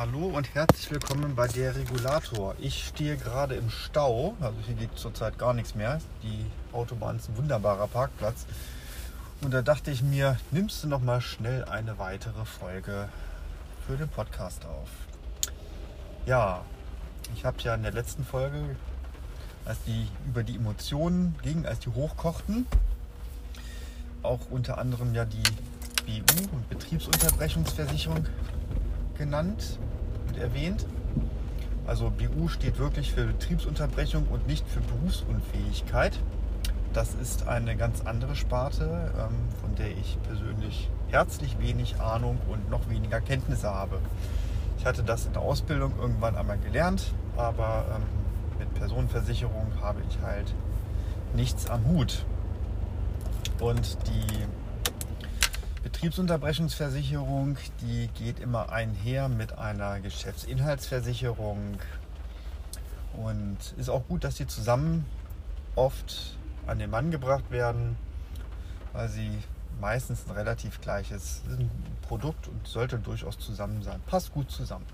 Hallo 0.00 0.28
und 0.28 0.54
herzlich 0.54 0.90
willkommen 0.90 1.34
bei 1.34 1.46
der 1.46 1.76
Regulator. 1.76 2.54
Ich 2.58 2.86
stehe 2.86 3.18
gerade 3.18 3.54
im 3.56 3.68
Stau, 3.68 4.34
also 4.40 4.56
hier 4.64 4.74
geht 4.74 4.96
zurzeit 4.96 5.38
gar 5.38 5.52
nichts 5.52 5.74
mehr. 5.74 6.00
Die 6.22 6.46
Autobahn 6.72 7.16
ist 7.16 7.28
ein 7.28 7.36
wunderbarer 7.36 7.86
Parkplatz. 7.86 8.46
Und 9.42 9.52
da 9.52 9.60
dachte 9.60 9.90
ich 9.90 10.00
mir, 10.02 10.38
nimmst 10.52 10.82
du 10.82 10.88
noch 10.88 11.02
mal 11.02 11.20
schnell 11.20 11.66
eine 11.66 11.98
weitere 11.98 12.46
Folge 12.46 13.10
für 13.86 13.98
den 13.98 14.08
Podcast 14.08 14.64
auf. 14.64 14.88
Ja, 16.24 16.64
ich 17.36 17.44
habe 17.44 17.58
ja 17.60 17.74
in 17.74 17.82
der 17.82 17.92
letzten 17.92 18.24
Folge, 18.24 18.76
als 19.66 19.82
die 19.86 20.08
über 20.26 20.42
die 20.42 20.56
Emotionen 20.56 21.36
ging, 21.42 21.66
als 21.66 21.80
die 21.80 21.90
hochkochten, 21.90 22.66
auch 24.22 24.40
unter 24.48 24.78
anderem 24.78 25.12
ja 25.14 25.26
die 25.26 25.42
BU 26.06 26.48
und 26.52 26.70
Betriebsunterbrechungsversicherung 26.70 28.24
genannt 29.18 29.78
erwähnt. 30.36 30.86
Also 31.86 32.10
BU 32.10 32.48
steht 32.48 32.78
wirklich 32.78 33.12
für 33.12 33.24
Betriebsunterbrechung 33.24 34.28
und 34.28 34.46
nicht 34.46 34.66
für 34.68 34.80
Berufsunfähigkeit. 34.80 36.18
Das 36.92 37.14
ist 37.14 37.46
eine 37.46 37.76
ganz 37.76 38.02
andere 38.02 38.34
Sparte, 38.34 39.12
ähm, 39.16 39.34
von 39.60 39.74
der 39.76 39.90
ich 39.90 40.18
persönlich 40.22 40.90
herzlich 41.08 41.58
wenig 41.58 42.00
Ahnung 42.00 42.38
und 42.48 42.70
noch 42.70 42.88
weniger 42.88 43.20
Kenntnisse 43.20 43.72
habe. 43.72 44.00
Ich 44.78 44.86
hatte 44.86 45.02
das 45.02 45.26
in 45.26 45.32
der 45.32 45.42
Ausbildung 45.42 45.92
irgendwann 46.00 46.36
einmal 46.36 46.58
gelernt, 46.58 47.12
aber 47.36 47.84
ähm, 47.94 48.02
mit 48.58 48.74
Personenversicherung 48.74 49.72
habe 49.80 50.00
ich 50.08 50.18
halt 50.22 50.54
nichts 51.34 51.68
am 51.68 51.84
Hut. 51.86 52.24
Und 53.60 53.98
die 54.08 54.46
Betriebsunterbrechungsversicherung, 55.82 57.56
die 57.80 58.08
geht 58.08 58.38
immer 58.38 58.70
einher 58.70 59.28
mit 59.28 59.56
einer 59.56 60.00
Geschäftsinhaltsversicherung 60.00 61.78
und 63.14 63.56
ist 63.78 63.88
auch 63.88 64.06
gut, 64.06 64.24
dass 64.24 64.34
die 64.34 64.46
zusammen 64.46 65.06
oft 65.76 66.36
an 66.66 66.78
den 66.78 66.90
Mann 66.90 67.10
gebracht 67.10 67.50
werden, 67.50 67.96
weil 68.92 69.08
sie 69.08 69.38
meistens 69.80 70.26
ein 70.28 70.32
relativ 70.32 70.80
gleiches 70.82 71.40
Produkt 72.02 72.48
und 72.48 72.66
sollte 72.66 72.98
durchaus 72.98 73.38
zusammen 73.38 73.82
sein. 73.82 74.00
Passt 74.06 74.32
gut 74.32 74.50
zusammen. 74.50 74.86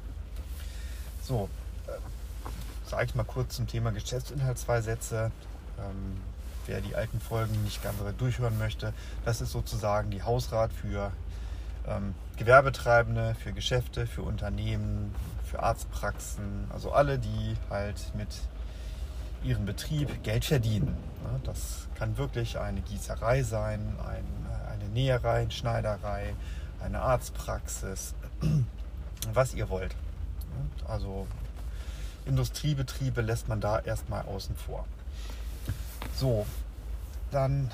So, 1.23 1.49
äh, 1.89 2.89
sage 2.89 3.07
ich 3.07 3.15
mal 3.17 3.25
kurz 3.25 3.57
zum 3.57 3.67
Thema 3.67 3.91
Geschäftsinhalt 3.91 4.59
zwei 4.59 4.81
Sätze. 4.81 5.33
Ähm, 5.79 6.21
wer 6.67 6.81
die 6.81 6.95
alten 6.95 7.21
Folgen 7.21 7.63
nicht 7.65 7.83
ganz 7.83 7.97
durchhören 8.19 8.59
möchte, 8.59 8.93
das 9.25 9.41
ist 9.41 9.53
sozusagen 9.53 10.11
die 10.11 10.23
Hausrat 10.23 10.73
für 10.73 11.13
ähm, 11.87 12.15
Gewerbetreibende, 12.37 13.35
für 13.35 13.53
Geschäfte, 13.53 14.07
für 14.07 14.23
Unternehmen, 14.23 15.15
für 15.45 15.63
Arztpraxen, 15.63 16.69
also 16.73 16.93
alle, 16.93 17.19
die 17.19 17.57
halt 17.71 18.13
mit 18.15 18.29
ihrem 19.45 19.65
Betrieb 19.65 20.23
Geld 20.23 20.45
verdienen. 20.45 20.97
Das 21.45 21.87
kann 21.95 22.17
wirklich 22.19 22.59
eine 22.59 22.81
Gießerei 22.81 23.43
sein, 23.43 23.81
ein, 24.07 24.25
eine 24.71 24.89
Näherei, 24.91 25.43
eine 25.43 25.51
Schneiderei, 25.51 26.35
eine 26.81 27.01
Arztpraxis, 27.01 28.15
was 29.33 29.55
ihr 29.55 29.69
wollt. 29.69 29.95
Also 30.87 31.27
Industriebetriebe 32.27 33.21
lässt 33.21 33.49
man 33.49 33.61
da 33.61 33.79
erstmal 33.79 34.23
außen 34.23 34.57
vor. 34.57 34.85
So, 36.17 36.47
dann 37.31 37.71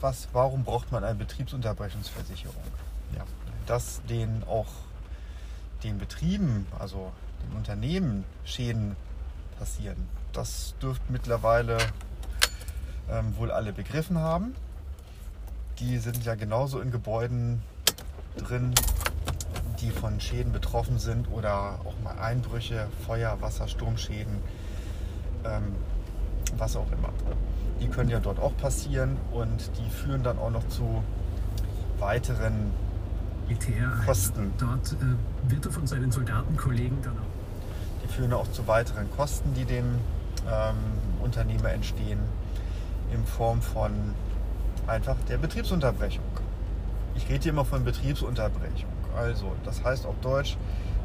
was, 0.00 0.28
warum 0.32 0.64
braucht 0.64 0.92
man 0.92 1.04
eine 1.04 1.16
Betriebsunterbrechungsversicherung? 1.16 2.62
Ja, 3.14 3.24
dass 3.66 4.00
den 4.08 4.44
auch 4.48 4.68
den 5.82 5.98
Betrieben, 5.98 6.66
also 6.78 7.12
den 7.42 7.54
Unternehmen 7.54 8.24
Schäden 8.46 8.96
passieren. 9.58 10.08
Das 10.32 10.74
dürften 10.80 11.12
mittlerweile 11.12 11.76
ähm, 13.10 13.36
wohl 13.36 13.50
alle 13.50 13.74
begriffen 13.74 14.18
haben. 14.18 14.54
Die 15.78 15.98
sind 15.98 16.24
ja 16.24 16.34
genauso 16.34 16.80
in 16.80 16.90
Gebäuden 16.90 17.62
drin, 18.38 18.74
die 19.82 19.90
von 19.90 20.18
Schäden 20.18 20.50
betroffen 20.50 20.98
sind 20.98 21.30
oder 21.30 21.78
auch 21.84 22.00
mal 22.02 22.18
Einbrüche, 22.18 22.88
Feuer, 23.06 23.38
Wasser, 23.42 23.68
Sturmschäden, 23.68 24.38
ähm, 25.44 25.74
was 26.56 26.74
auch 26.74 26.90
immer 26.90 27.12
die 27.80 27.88
können 27.88 28.10
ja 28.10 28.20
dort 28.20 28.38
auch 28.38 28.56
passieren 28.56 29.16
und 29.32 29.70
die 29.78 29.90
führen 29.90 30.22
dann 30.22 30.38
auch 30.38 30.50
noch 30.50 30.66
zu 30.68 31.02
weiteren 31.98 32.72
Kosten. 34.04 34.52
Dort 34.58 34.92
äh, 34.92 35.50
wird 35.50 35.66
er 35.66 35.72
von 35.72 35.86
seinen 35.86 36.10
Soldatenkollegen 36.10 37.00
dann 37.02 37.12
auch. 37.12 38.02
Die 38.02 38.08
führen 38.08 38.32
auch 38.32 38.50
zu 38.50 38.66
weiteren 38.66 39.08
Kosten, 39.16 39.54
die 39.54 39.64
dem 39.64 39.84
ähm, 40.50 40.74
Unternehmer 41.22 41.70
entstehen, 41.70 42.18
in 43.12 43.24
Form 43.24 43.62
von 43.62 43.92
einfach 44.86 45.16
der 45.28 45.38
Betriebsunterbrechung. 45.38 46.24
Ich 47.14 47.28
rede 47.28 47.44
hier 47.44 47.52
immer 47.52 47.64
von 47.64 47.84
Betriebsunterbrechung. 47.84 48.90
Also, 49.16 49.52
das 49.64 49.82
heißt 49.82 50.06
auf 50.06 50.16
Deutsch, 50.20 50.56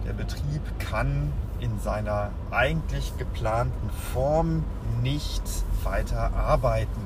der 0.05 0.13
Betrieb 0.13 0.61
kann 0.79 1.31
in 1.61 1.79
seiner 1.79 2.31
eigentlich 2.49 3.17
geplanten 3.17 3.89
Form 4.13 4.65
nicht 5.01 5.43
weiter 5.83 6.33
arbeiten. 6.35 7.01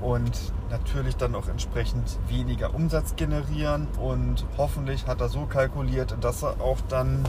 Und 0.00 0.52
natürlich 0.70 1.16
dann 1.16 1.34
auch 1.34 1.48
entsprechend 1.48 2.18
weniger 2.28 2.74
Umsatz 2.74 3.14
generieren 3.16 3.86
und 4.00 4.44
hoffentlich 4.58 5.06
hat 5.06 5.20
er 5.20 5.28
so 5.28 5.46
kalkuliert, 5.46 6.16
dass 6.20 6.42
er 6.42 6.60
auch 6.60 6.78
dann 6.88 7.22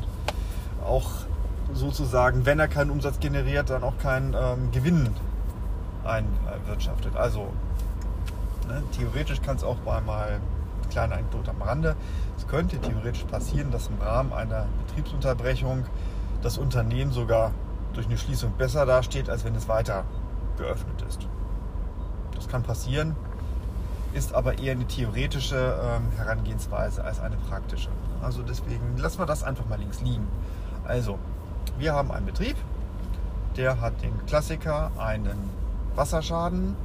auch 0.83 1.09
sozusagen, 1.73 2.45
wenn 2.45 2.59
er 2.59 2.67
keinen 2.67 2.89
Umsatz 2.89 3.19
generiert, 3.19 3.69
dann 3.69 3.83
auch 3.83 3.97
keinen 3.97 4.33
ähm, 4.33 4.71
Gewinn 4.71 5.09
einwirtschaftet. 6.03 7.15
Also 7.15 7.51
ne, 8.67 8.83
theoretisch 8.97 9.41
kann 9.41 9.57
es 9.57 9.63
auch 9.63 9.77
bei 9.77 10.01
mal 10.01 10.39
kleine 10.95 11.15
Anekdote 11.15 11.51
am 11.51 11.61
Rande. 11.61 11.95
Es 12.37 12.47
könnte 12.47 12.79
theoretisch 12.79 13.25
passieren, 13.25 13.69
dass 13.69 13.87
im 13.87 13.99
Rahmen 13.99 14.31
einer 14.31 14.65
Betriebsunterbrechung 14.87 15.83
das 16.41 16.57
Unternehmen 16.57 17.11
sogar 17.11 17.51
durch 17.93 18.05
eine 18.05 18.17
Schließung 18.17 18.53
besser 18.57 18.85
dasteht, 18.85 19.29
als 19.29 19.43
wenn 19.43 19.55
es 19.55 19.67
weiter 19.67 20.05
geöffnet 20.57 21.01
ist. 21.01 21.27
Das 22.33 22.47
kann 22.47 22.63
passieren, 22.63 23.17
ist 24.13 24.33
aber 24.33 24.57
eher 24.57 24.71
eine 24.71 24.87
theoretische 24.87 25.77
ähm, 25.83 26.11
Herangehensweise 26.15 27.03
als 27.03 27.19
eine 27.19 27.35
praktische. 27.49 27.89
Also 28.21 28.41
deswegen 28.41 28.97
lassen 28.97 29.19
wir 29.19 29.25
das 29.25 29.43
einfach 29.43 29.65
mal 29.67 29.77
links 29.77 29.99
liegen. 29.99 30.27
Also, 30.85 31.19
wir 31.77 31.93
haben 31.93 32.09
einen 32.11 32.25
Betrieb, 32.25 32.55
der 33.57 33.81
hat 33.81 34.01
den 34.01 34.25
Klassiker, 34.27 34.91
einen 34.97 35.49
Wasserschaden. 35.95 36.77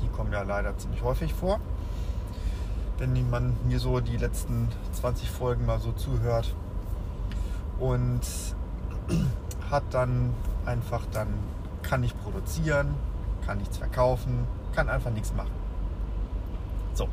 Die 0.00 0.08
kommen 0.08 0.32
ja 0.32 0.42
leider 0.42 0.76
ziemlich 0.78 1.02
häufig 1.02 1.34
vor. 1.34 1.58
Wenn 2.98 3.30
man 3.30 3.54
mir 3.66 3.78
so 3.78 4.00
die 4.00 4.16
letzten 4.16 4.68
20 4.92 5.30
Folgen 5.30 5.66
mal 5.66 5.80
so 5.80 5.92
zuhört. 5.92 6.54
Und 7.78 8.20
hat 9.70 9.82
dann 9.90 10.32
einfach 10.64 11.02
dann 11.12 11.28
kann 11.82 12.00
nicht 12.00 12.20
produzieren, 12.22 12.94
kann 13.46 13.58
nichts 13.58 13.76
verkaufen, 13.76 14.46
kann 14.74 14.88
einfach 14.88 15.10
nichts 15.10 15.34
machen. 15.34 15.52
So. 16.94 17.08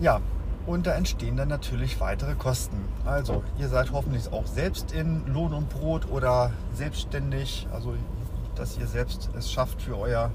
Ja, 0.00 0.20
und 0.66 0.86
da 0.86 0.92
entstehen 0.92 1.36
dann 1.36 1.48
natürlich 1.48 2.00
weitere 2.00 2.34
Kosten. 2.34 2.76
Also, 3.04 3.44
ihr 3.58 3.68
seid 3.68 3.92
hoffentlich 3.92 4.32
auch 4.32 4.46
selbst 4.46 4.92
in 4.92 5.26
Lohn 5.32 5.52
und 5.52 5.68
Brot 5.68 6.10
oder 6.10 6.50
selbstständig, 6.74 7.68
also 7.72 7.94
dass 8.56 8.78
ihr 8.78 8.86
selbst 8.86 9.30
es 9.36 9.52
schafft, 9.52 9.82
für 9.82 9.96
euer 9.96 10.32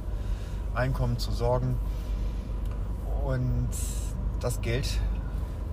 Einkommen 0.73 1.17
zu 1.17 1.31
sorgen. 1.31 1.75
Und 3.23 3.69
das 4.39 4.61
Geld 4.61 4.99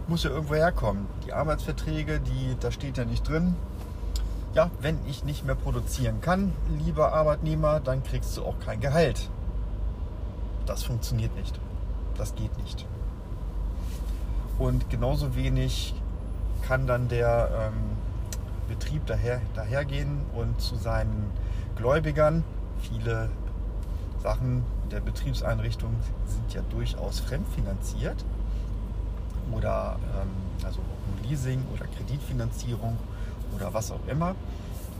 muss 0.06 0.24
ja 0.24 0.30
irgendwo 0.30 0.54
herkommen. 0.54 1.06
Die 1.26 1.32
Arbeitsverträge, 1.32 2.20
die, 2.20 2.56
da 2.60 2.70
steht 2.70 2.96
ja 2.96 3.04
nicht 3.04 3.28
drin, 3.28 3.54
ja, 4.54 4.70
wenn 4.80 4.98
ich 5.06 5.24
nicht 5.24 5.44
mehr 5.44 5.54
produzieren 5.54 6.20
kann, 6.20 6.52
lieber 6.84 7.12
Arbeitnehmer, 7.12 7.80
dann 7.80 8.02
kriegst 8.02 8.36
du 8.36 8.44
auch 8.44 8.58
kein 8.58 8.80
Gehalt. 8.80 9.28
Das 10.66 10.82
funktioniert 10.82 11.34
nicht. 11.36 11.58
Das 12.16 12.34
geht 12.34 12.56
nicht. 12.58 12.86
Und 14.58 14.90
genauso 14.90 15.36
wenig 15.36 15.94
kann 16.62 16.86
dann 16.86 17.08
der 17.08 17.50
ähm, 17.68 17.96
Betrieb 18.68 19.06
daher, 19.06 19.40
dahergehen 19.54 20.22
und 20.34 20.60
zu 20.60 20.76
seinen 20.76 21.30
Gläubigern, 21.76 22.42
viele 22.80 23.30
Sachen 24.22 24.64
der 24.90 25.00
Betriebseinrichtung 25.00 25.94
sind 26.26 26.54
ja 26.54 26.62
durchaus 26.70 27.20
fremdfinanziert 27.20 28.24
oder 29.52 29.98
ähm, 30.20 30.28
also 30.64 30.80
Leasing 31.22 31.62
oder 31.74 31.86
Kreditfinanzierung 31.86 32.96
oder 33.54 33.72
was 33.72 33.90
auch 33.90 34.06
immer. 34.06 34.34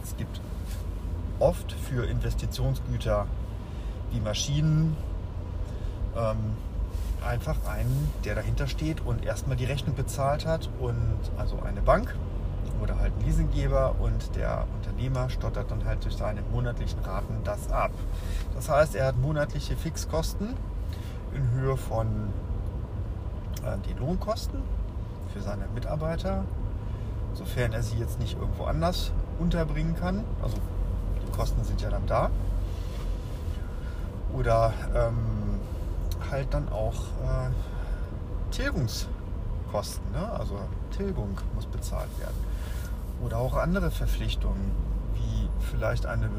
Es 0.02 0.16
gibt 0.16 0.40
oft 1.38 1.72
für 1.72 2.06
Investitionsgüter 2.06 3.26
wie 4.10 4.20
Maschinen 4.20 4.96
ähm, 6.16 6.56
einfach 7.24 7.56
einen, 7.66 8.10
der 8.24 8.34
dahinter 8.36 8.66
steht 8.66 9.00
und 9.04 9.24
erstmal 9.24 9.56
die 9.56 9.64
Rechnung 9.64 9.94
bezahlt 9.94 10.46
hat 10.46 10.68
und 10.78 11.18
also 11.36 11.60
eine 11.62 11.80
Bank 11.80 12.14
oder 12.82 12.98
halt 12.98 13.12
Leasinggeber 13.24 13.94
und 13.98 14.34
der 14.36 14.66
Unternehmer 14.76 15.30
stottert 15.30 15.70
dann 15.70 15.84
halt 15.84 16.04
durch 16.04 16.16
seine 16.16 16.42
monatlichen 16.52 17.00
Raten 17.00 17.40
das 17.44 17.70
ab. 17.70 17.90
Das 18.54 18.68
heißt, 18.68 18.94
er 18.94 19.06
hat 19.06 19.18
monatliche 19.18 19.76
Fixkosten 19.76 20.56
in 21.34 21.50
Höhe 21.52 21.76
von 21.76 22.06
äh, 23.64 23.78
den 23.88 23.98
Lohnkosten 23.98 24.60
für 25.32 25.40
seine 25.40 25.66
Mitarbeiter, 25.74 26.44
sofern 27.34 27.72
er 27.72 27.82
sie 27.82 27.98
jetzt 27.98 28.18
nicht 28.18 28.38
irgendwo 28.38 28.64
anders 28.64 29.12
unterbringen 29.38 29.94
kann. 29.94 30.24
Also 30.42 30.56
die 31.26 31.32
Kosten 31.36 31.62
sind 31.64 31.80
ja 31.80 31.90
dann 31.90 32.06
da. 32.06 32.30
Oder 34.32 34.72
ähm, 34.94 35.60
halt 36.30 36.52
dann 36.52 36.68
auch 36.68 36.94
äh, 36.94 37.50
Tilgungskosten, 38.50 40.12
ne? 40.12 40.32
also 40.38 40.58
Tilgung 40.96 41.38
muss 41.54 41.66
bezahlt 41.66 42.10
werden. 42.18 42.47
Oder 43.24 43.38
auch 43.38 43.56
andere 43.56 43.90
Verpflichtungen, 43.90 44.70
wie 45.14 45.48
vielleicht 45.70 46.06
eine 46.06 46.30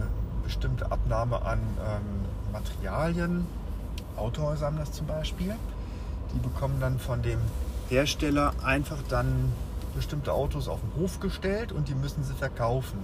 bestimmte 0.43 0.91
Abnahme 0.91 1.41
an 1.41 1.59
ähm, 1.59 2.51
Materialien. 2.51 3.45
Autohäuser 4.15 4.67
haben 4.67 4.77
das 4.77 4.91
zum 4.91 5.07
Beispiel. 5.07 5.55
Die 6.33 6.39
bekommen 6.39 6.79
dann 6.79 6.99
von 6.99 7.21
dem 7.21 7.39
Hersteller 7.89 8.53
einfach 8.63 8.99
dann 9.09 9.51
bestimmte 9.95 10.33
Autos 10.33 10.67
auf 10.67 10.79
den 10.79 11.01
Hof 11.01 11.19
gestellt 11.19 11.71
und 11.71 11.87
die 11.87 11.95
müssen 11.95 12.23
sie 12.23 12.33
verkaufen. 12.33 12.99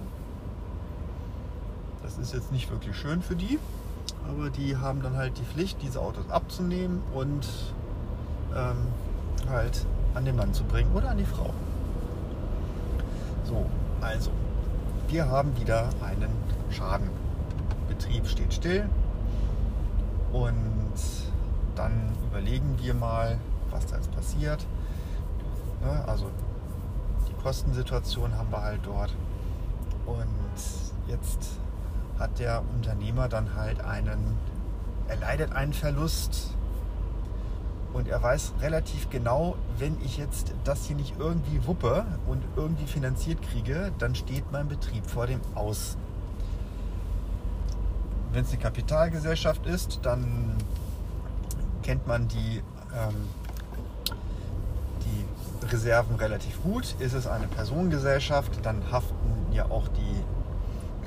Das 2.02 2.18
ist 2.18 2.32
jetzt 2.32 2.52
nicht 2.52 2.70
wirklich 2.70 2.96
schön 2.96 3.20
für 3.20 3.34
die, 3.34 3.58
aber 4.28 4.50
die 4.50 4.76
haben 4.76 5.02
dann 5.02 5.16
halt 5.16 5.36
die 5.38 5.42
Pflicht, 5.42 5.82
diese 5.82 6.00
Autos 6.00 6.30
abzunehmen 6.30 7.02
und 7.14 7.46
ähm, 8.54 8.86
halt 9.50 9.84
an 10.14 10.24
den 10.24 10.36
Mann 10.36 10.54
zu 10.54 10.64
bringen 10.64 10.92
oder 10.94 11.10
an 11.10 11.18
die 11.18 11.24
Frau. 11.24 11.52
So, 14.00 14.06
also, 14.06 14.30
wir 15.08 15.28
haben 15.28 15.58
wieder 15.58 15.88
einen 16.02 16.30
Schaden. 16.70 17.10
Betrieb 17.88 18.26
steht 18.26 18.52
still 18.52 18.88
und 20.32 20.92
dann 21.74 22.12
überlegen 22.30 22.76
wir 22.80 22.94
mal, 22.94 23.38
was 23.70 23.86
da 23.86 23.96
jetzt 23.96 24.10
passiert. 24.12 24.66
Ja, 25.84 26.04
also 26.06 26.30
die 27.28 27.42
Kostensituation 27.42 28.36
haben 28.36 28.50
wir 28.50 28.62
halt 28.62 28.80
dort. 28.84 29.14
Und 30.04 30.26
jetzt 31.08 31.58
hat 32.18 32.38
der 32.38 32.62
Unternehmer 32.74 33.28
dann 33.28 33.54
halt 33.54 33.80
einen, 33.80 34.36
er 35.08 35.16
leidet 35.16 35.52
einen 35.52 35.72
Verlust. 35.72 36.55
Und 37.92 38.08
er 38.08 38.22
weiß 38.22 38.54
relativ 38.60 39.08
genau, 39.10 39.56
wenn 39.78 39.96
ich 40.04 40.18
jetzt 40.18 40.52
das 40.64 40.86
hier 40.86 40.96
nicht 40.96 41.14
irgendwie 41.18 41.66
wuppe 41.66 42.04
und 42.26 42.42
irgendwie 42.56 42.86
finanziert 42.86 43.40
kriege, 43.42 43.92
dann 43.98 44.14
steht 44.14 44.50
mein 44.52 44.68
Betrieb 44.68 45.06
vor 45.06 45.26
dem 45.26 45.40
Aus. 45.54 45.96
Wenn 48.32 48.44
es 48.44 48.50
eine 48.50 48.60
Kapitalgesellschaft 48.60 49.66
ist, 49.66 50.00
dann 50.02 50.56
kennt 51.82 52.06
man 52.06 52.28
die, 52.28 52.62
ähm, 52.94 53.28
die 55.04 55.66
Reserven 55.66 56.16
relativ 56.16 56.62
gut. 56.62 56.96
Ist 56.98 57.14
es 57.14 57.26
eine 57.26 57.46
Personengesellschaft, 57.46 58.64
dann 58.64 58.90
haften 58.90 59.52
ja 59.52 59.70
auch 59.70 59.88
die 59.88 60.24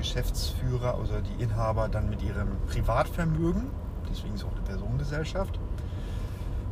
Geschäftsführer 0.00 0.98
oder 0.98 1.20
die 1.20 1.42
Inhaber 1.42 1.88
dann 1.88 2.08
mit 2.08 2.22
ihrem 2.22 2.48
Privatvermögen, 2.68 3.70
deswegen 4.10 4.34
ist 4.34 4.40
es 4.40 4.46
auch 4.46 4.52
eine 4.52 4.62
Personengesellschaft, 4.62 5.60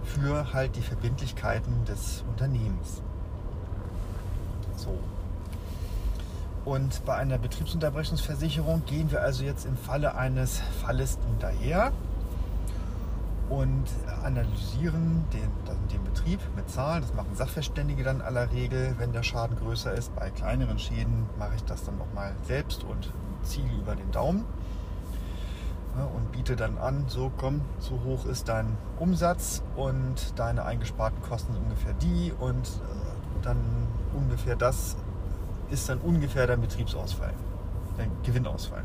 für 0.09 0.53
halt 0.53 0.77
die 0.77 0.83
Verbindlichkeiten 0.83 1.85
des 1.85 2.25
Unternehmens. 2.29 3.03
So. 4.77 4.99
Und 6.65 7.05
bei 7.05 7.15
einer 7.15 7.39
Betriebsunterbrechungsversicherung 7.39 8.85
gehen 8.85 9.11
wir 9.11 9.23
also 9.23 9.45
jetzt 9.45 9.65
im 9.65 9.77
Falle 9.77 10.15
eines 10.15 10.61
Falles 10.83 11.19
hinterher 11.27 11.93
und 13.49 13.85
analysieren 14.23 15.25
den, 15.33 15.51
den 15.91 16.05
Betrieb 16.05 16.41
mit 16.55 16.69
Zahlen. 16.71 17.01
Das 17.01 17.15
machen 17.15 17.35
Sachverständige 17.35 18.03
dann 18.03 18.21
aller 18.21 18.51
Regel, 18.53 18.95
wenn 18.99 19.13
der 19.13 19.23
Schaden 19.23 19.57
größer 19.57 19.95
ist. 19.95 20.15
Bei 20.15 20.31
kleineren 20.31 20.79
Schäden 20.79 21.27
mache 21.39 21.55
ich 21.57 21.65
das 21.65 21.85
dann 21.85 21.97
nochmal 21.97 22.35
selbst 22.47 22.85
und 22.85 23.13
ziehe 23.43 23.71
über 23.81 23.97
den 23.97 24.11
Daumen 24.11 24.45
und 26.07 26.33
biete 26.33 26.57
dann 26.57 26.79
an, 26.79 27.05
so 27.09 27.31
komm, 27.37 27.63
so 27.79 28.01
hoch 28.05 28.27
ist 28.27 28.49
dein 28.49 28.77
Umsatz 28.99 29.63
und 29.77 30.39
deine 30.39 30.65
eingesparten 30.65 31.23
Kosten 31.23 31.53
sind 31.53 31.63
ungefähr 31.63 31.95
die 31.95 32.33
und 32.39 32.67
äh, 32.67 33.43
dann 33.43 33.59
ungefähr 34.15 34.57
das 34.57 34.97
ist 35.71 35.89
dann 35.89 35.99
ungefähr 35.99 36.47
dein 36.47 36.61
Betriebsausfall, 36.61 37.33
dein 37.97 38.11
Gewinnausfall. 38.23 38.85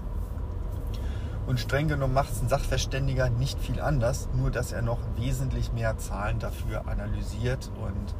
Und 1.45 1.59
streng 1.59 1.89
genommen 1.89 2.13
macht 2.13 2.31
es 2.31 2.41
ein 2.41 2.47
Sachverständiger 2.47 3.29
nicht 3.29 3.59
viel 3.59 3.81
anders, 3.81 4.29
nur 4.33 4.49
dass 4.49 4.71
er 4.71 4.81
noch 4.81 4.99
wesentlich 5.17 5.73
mehr 5.73 5.97
Zahlen 5.97 6.39
dafür 6.39 6.87
analysiert 6.87 7.69
und 7.81 8.15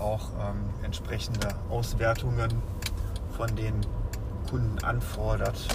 auch 0.00 0.30
ähm, 0.40 0.70
entsprechende 0.82 1.48
Auswertungen 1.70 2.50
von 3.36 3.54
den 3.54 3.74
Kunden 4.50 4.82
anfordert, 4.84 5.68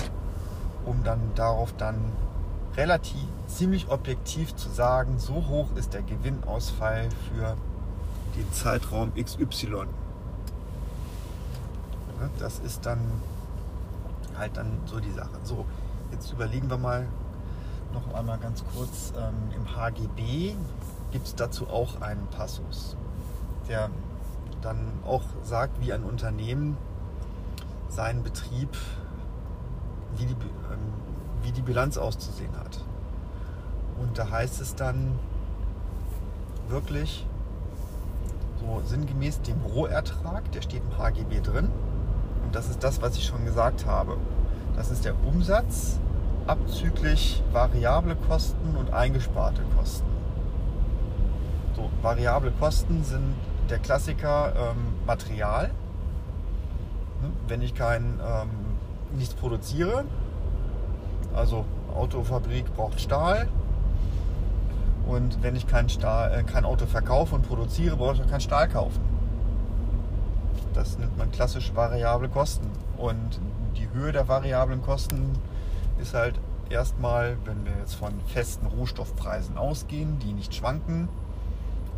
um 0.86 1.04
dann 1.04 1.20
darauf 1.36 1.74
dann 1.78 2.12
relativ 2.76 3.28
ziemlich 3.48 3.90
objektiv 3.90 4.56
zu 4.56 4.70
sagen, 4.70 5.20
so 5.20 5.46
hoch 5.48 5.68
ist 5.76 5.94
der 5.94 6.02
Gewinnausfall 6.02 7.10
für 7.30 7.56
den 8.36 8.52
Zeitraum 8.52 9.12
XY. 9.16 9.86
Das 12.40 12.60
ist 12.60 12.86
dann 12.86 13.00
halt 14.38 14.58
dann 14.58 14.80
so 14.86 15.00
die 15.00 15.12
Sache. 15.12 15.30
So, 15.44 15.66
Jetzt 16.14 16.32
überlegen 16.32 16.70
wir 16.70 16.78
mal 16.78 17.08
noch 17.92 18.14
einmal 18.14 18.38
ganz 18.38 18.64
kurz. 18.76 19.14
Ähm, 19.18 19.34
Im 19.56 19.76
HGB 19.76 20.54
gibt 21.12 21.26
es 21.26 21.34
dazu 21.34 21.68
auch 21.68 22.02
einen 22.02 22.28
Passus, 22.28 22.96
der 23.68 23.90
dann 24.62 24.78
auch 25.08 25.24
sagt, 25.42 25.82
wie 25.82 25.92
ein 25.92 26.04
Unternehmen 26.04 26.78
seinen 27.90 28.22
Betrieb, 28.22 28.78
wie 30.18 30.28
die, 30.28 30.34
ähm, 30.34 30.94
wie 31.44 31.52
die 31.52 31.62
Bilanz 31.62 31.98
auszusehen 31.98 32.56
hat. 32.58 32.84
Und 34.00 34.18
da 34.18 34.30
heißt 34.30 34.62
es 34.62 34.76
dann 34.76 35.20
wirklich 36.68 37.26
so 38.60 38.82
sinngemäß 38.86 39.42
dem 39.42 39.62
Rohertrag, 39.62 40.52
der 40.52 40.62
steht 40.62 40.82
im 40.84 40.98
HGB 40.98 41.42
drin. 41.42 41.70
Und 42.44 42.56
das 42.56 42.70
ist 42.70 42.84
das, 42.84 43.02
was 43.02 43.16
ich 43.18 43.26
schon 43.26 43.46
gesagt 43.46 43.86
habe. 43.86 44.18
Das 44.76 44.90
ist 44.90 45.06
der 45.06 45.16
Umsatz 45.26 46.00
abzüglich 46.48 47.44
variable 47.52 48.16
Kosten 48.16 48.76
und 48.76 48.94
eingesparte 48.94 49.62
Kosten. 49.78 50.08
So, 51.76 51.90
variable 52.02 52.52
Kosten 52.60 53.04
sind 53.04 53.36
der 53.70 53.80
Klassiker 53.80 54.54
ähm, 54.56 55.06
Material. 55.06 55.72
Ne, 57.22 57.32
wenn 57.48 57.62
ich 57.62 57.74
kein 57.76 58.20
ähm, 58.26 58.50
nichts 59.18 59.36
produziere, 59.36 60.06
also 61.36 61.66
Autofabrik 61.94 62.74
braucht 62.76 63.00
Stahl. 63.00 63.48
Und 65.06 65.44
wenn 65.44 65.56
ich 65.56 65.68
kein, 65.68 65.90
Stahl, 65.90 66.32
äh, 66.34 66.44
kein 66.44 66.66
Auto 66.66 66.86
verkaufe 66.86 67.36
und 67.36 67.48
produziere, 67.48 67.98
brauche 67.98 68.16
ich 68.16 68.22
auch 68.22 68.30
kein 68.30 68.42
Stahl 68.42 68.70
kaufen. 68.70 69.02
Das 70.74 70.98
nennt 70.98 71.18
man 71.18 71.32
klassisch 71.32 71.76
variable 71.76 72.30
Kosten. 72.30 72.68
Und 72.98 73.40
die 73.78 73.90
Höhe 73.94 74.12
der 74.12 74.28
variablen 74.28 74.82
Kosten 74.82 75.34
ist 76.00 76.14
halt 76.14 76.40
erstmal, 76.70 77.38
wenn 77.46 77.66
wir 77.66 77.74
jetzt 77.80 77.96
von 77.96 78.14
festen 78.28 78.66
Rohstoffpreisen 78.66 79.58
ausgehen, 79.58 80.20
die 80.20 80.34
nicht 80.34 80.56
schwanken 80.56 81.10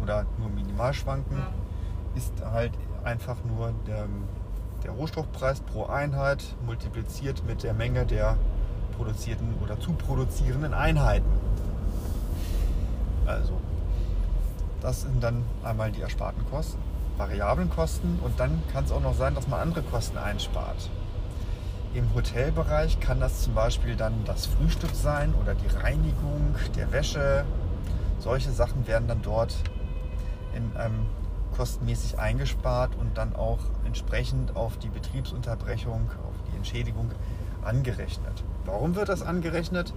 oder 0.02 0.26
nur 0.38 0.50
minimal 0.50 0.94
schwanken, 0.94 1.38
ist 2.16 2.34
halt 2.44 2.72
einfach 3.04 3.38
nur 3.46 3.74
der, 3.88 4.08
der 4.84 4.92
Rohstoffpreis 4.92 5.62
pro 5.62 5.86
Einheit 5.86 6.44
multipliziert 6.66 7.44
mit 7.48 7.64
der 7.64 7.74
Menge 7.74 8.06
der 8.06 8.38
produzierten 8.98 9.54
oder 9.62 9.80
zu 9.80 9.94
produzierenden 9.94 10.74
Einheiten. 10.74 11.30
Also, 13.26 13.54
das 14.82 15.02
sind 15.02 15.24
dann 15.24 15.44
einmal 15.64 15.92
die 15.92 16.02
ersparten 16.02 16.46
Kosten, 16.50 16.80
variablen 17.18 17.70
Kosten 17.70 18.20
und 18.24 18.40
dann 18.40 18.62
kann 18.72 18.86
es 18.86 18.92
auch 18.92 19.02
noch 19.02 19.16
sein, 19.16 19.34
dass 19.36 19.48
man 19.48 19.60
andere 19.60 19.82
Kosten 19.82 20.18
einspart. 20.18 20.90
Im 21.94 22.14
Hotelbereich 22.14 23.00
kann 23.00 23.20
das 23.20 23.44
zum 23.44 23.54
Beispiel 23.54 23.96
dann 23.96 24.14
das 24.26 24.48
Frühstück 24.48 24.94
sein 24.94 25.34
oder 25.42 25.56
die 25.56 25.68
Reinigung 25.68 26.56
der 26.76 26.92
Wäsche. 26.92 27.46
Solche 28.20 28.52
Sachen 28.52 28.86
werden 28.86 29.08
dann 29.08 29.22
dort 29.22 29.56
in, 30.54 30.72
ähm, 30.78 31.06
kostenmäßig 31.56 32.20
eingespart 32.20 32.96
und 33.00 33.18
dann 33.18 33.36
auch 33.36 33.60
entsprechend 33.86 34.56
auf 34.56 34.78
die 34.78 34.90
Betriebsunterbrechung, 34.90 36.10
auf 36.28 36.36
die 36.52 36.58
Entschädigung 36.58 37.12
angerechnet. 37.66 38.44
Warum 38.66 38.96
wird 38.96 39.10
das 39.10 39.22
angerechnet? 39.22 39.94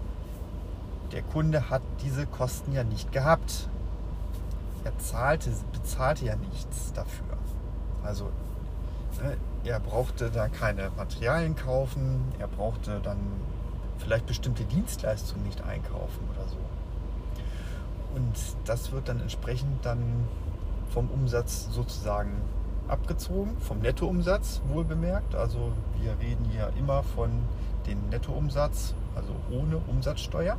Der 1.13 1.23
Kunde 1.23 1.71
hat 1.71 1.83
diese 2.03 2.27
Kosten 2.27 2.73
ja 2.73 2.85
nicht 2.85 3.13
gehabt. 3.13 3.69
er 4.85 4.97
zahlte, 4.99 5.51
bezahlte 5.73 6.25
ja 6.25 6.37
nichts 6.37 6.93
dafür. 6.93 7.37
Also 8.03 8.31
ne, 9.23 9.37
er 9.65 9.81
brauchte 9.81 10.31
da 10.31 10.49
keine 10.49 10.91
Materialien 10.97 11.57
kaufen, 11.57 12.33
er 12.39 12.49
brauchte 12.49 13.01
dann 13.01 13.19
vielleicht 13.99 14.27
bestimmte 14.27 14.65
Dienstleistungen 14.65 15.45
nicht 15.45 15.63
einkaufen 15.63 16.29
oder 16.31 16.49
so. 16.49 16.57
Und 18.15 18.37
das 18.65 18.93
wird 18.93 19.09
dann 19.09 19.21
entsprechend 19.21 19.85
dann 19.85 20.25
vom 20.91 21.11
Umsatz 21.11 21.69
sozusagen 21.71 22.33
abgezogen, 22.88 23.57
vom 23.59 23.80
Nettoumsatz 23.80 24.61
wohlbemerkt. 24.68 25.35
Also 25.35 25.73
wir 26.00 26.18
reden 26.21 26.45
hier 26.50 26.73
immer 26.78 27.02
von 27.02 27.30
dem 27.87 28.09
Nettoumsatz, 28.11 28.95
also 29.14 29.33
ohne 29.50 29.78
Umsatzsteuer. 29.88 30.57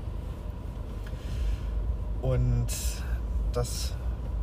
Und 2.21 2.67
das 3.53 3.93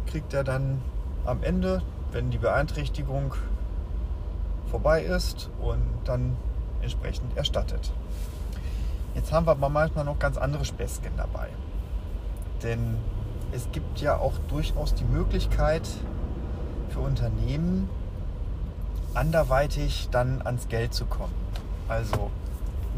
kriegt 0.07 0.33
er 0.33 0.45
dann 0.45 0.81
am 1.25 1.43
Ende, 1.43 1.83
wenn 2.12 2.31
die 2.31 2.38
Beeinträchtigung 2.38 3.35
vorbei 4.71 5.02
ist 5.02 5.50
und 5.61 5.83
dann 6.05 6.37
entsprechend 6.81 7.37
erstattet. 7.37 7.93
Jetzt 9.14 9.33
haben 9.33 9.47
wir 9.47 9.52
aber 9.52 9.69
manchmal 9.69 10.05
noch 10.05 10.19
ganz 10.19 10.37
andere 10.37 10.64
Späßchen 10.64 11.12
dabei. 11.16 11.49
Denn 12.62 12.97
es 13.52 13.71
gibt 13.73 14.00
ja 14.00 14.19
auch 14.19 14.35
durchaus 14.49 14.95
die 14.95 15.05
Möglichkeit 15.05 15.88
für 16.97 17.03
Unternehmen, 17.03 17.88
anderweitig 19.15 20.09
dann 20.11 20.43
ans 20.43 20.69
Geld 20.69 20.95
zu 20.95 21.05
kommen. 21.05 21.35
Also 21.88 22.31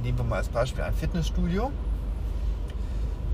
nehmen 0.02 0.18
wir 0.18 0.24
mal 0.24 0.36
als 0.36 0.48
Beispiel 0.48 0.84
ein 0.84 0.94
Fitnessstudio, 0.94 1.70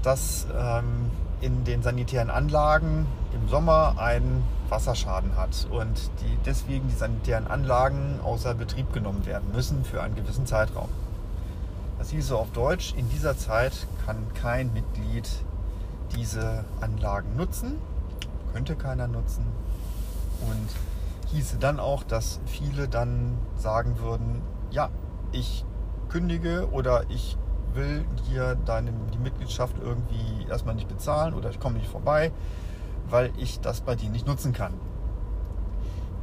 das 0.03 0.47
ähm, 0.57 1.11
in 1.41 1.65
den 1.65 1.83
sanitären 1.83 2.31
Anlagen 2.31 3.07
im 3.33 3.49
Sommer 3.49 3.97
einen 3.99 4.43
Wasserschaden 4.69 5.37
hat 5.37 5.67
und 5.71 6.11
die 6.21 6.39
deswegen 6.47 6.89
die 6.89 6.95
sanitären 6.95 7.47
Anlagen 7.47 8.21
außer 8.25 8.55
Betrieb 8.55 8.93
genommen 8.93 9.27
werden 9.27 9.53
müssen 9.53 9.85
für 9.85 10.03
einen 10.03 10.15
gewissen 10.15 10.47
Zeitraum. 10.47 10.89
Das 11.99 12.11
hieße 12.11 12.37
auf 12.37 12.51
Deutsch, 12.53 12.95
in 12.97 13.09
dieser 13.11 13.37
Zeit 13.37 13.87
kann 14.05 14.17
kein 14.35 14.73
Mitglied 14.73 15.29
diese 16.17 16.65
Anlagen 16.81 17.37
nutzen, 17.37 17.75
könnte 18.53 18.75
keiner 18.77 19.07
nutzen 19.07 19.45
und 20.51 20.69
hieße 21.33 21.59
dann 21.59 21.81
auch, 21.81 22.05
dass 22.05 22.41
viele 22.47 22.89
dann 22.89 23.39
sagen 23.57 23.99
würden, 23.99 24.43
ja, 24.71 24.91
ich 25.33 25.65
kündige 26.09 26.69
oder 26.71 27.05
ich 27.11 27.37
will 27.75 28.05
hier 28.29 28.55
deine, 28.55 28.93
die 29.13 29.19
Mitgliedschaft 29.19 29.77
irgendwie 29.83 30.47
erstmal 30.49 30.75
nicht 30.75 30.89
bezahlen 30.89 31.35
oder 31.35 31.51
ich 31.51 31.59
komme 31.59 31.79
nicht 31.79 31.89
vorbei, 31.89 32.33
weil 33.09 33.33
ich 33.37 33.61
das 33.61 33.81
bei 33.81 33.97
dir 33.97 34.11
nicht 34.11 34.27
nutzen 34.27 34.53
kann. 34.53 34.73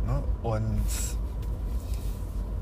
Ne? 0.08 0.24
Und 0.44 0.82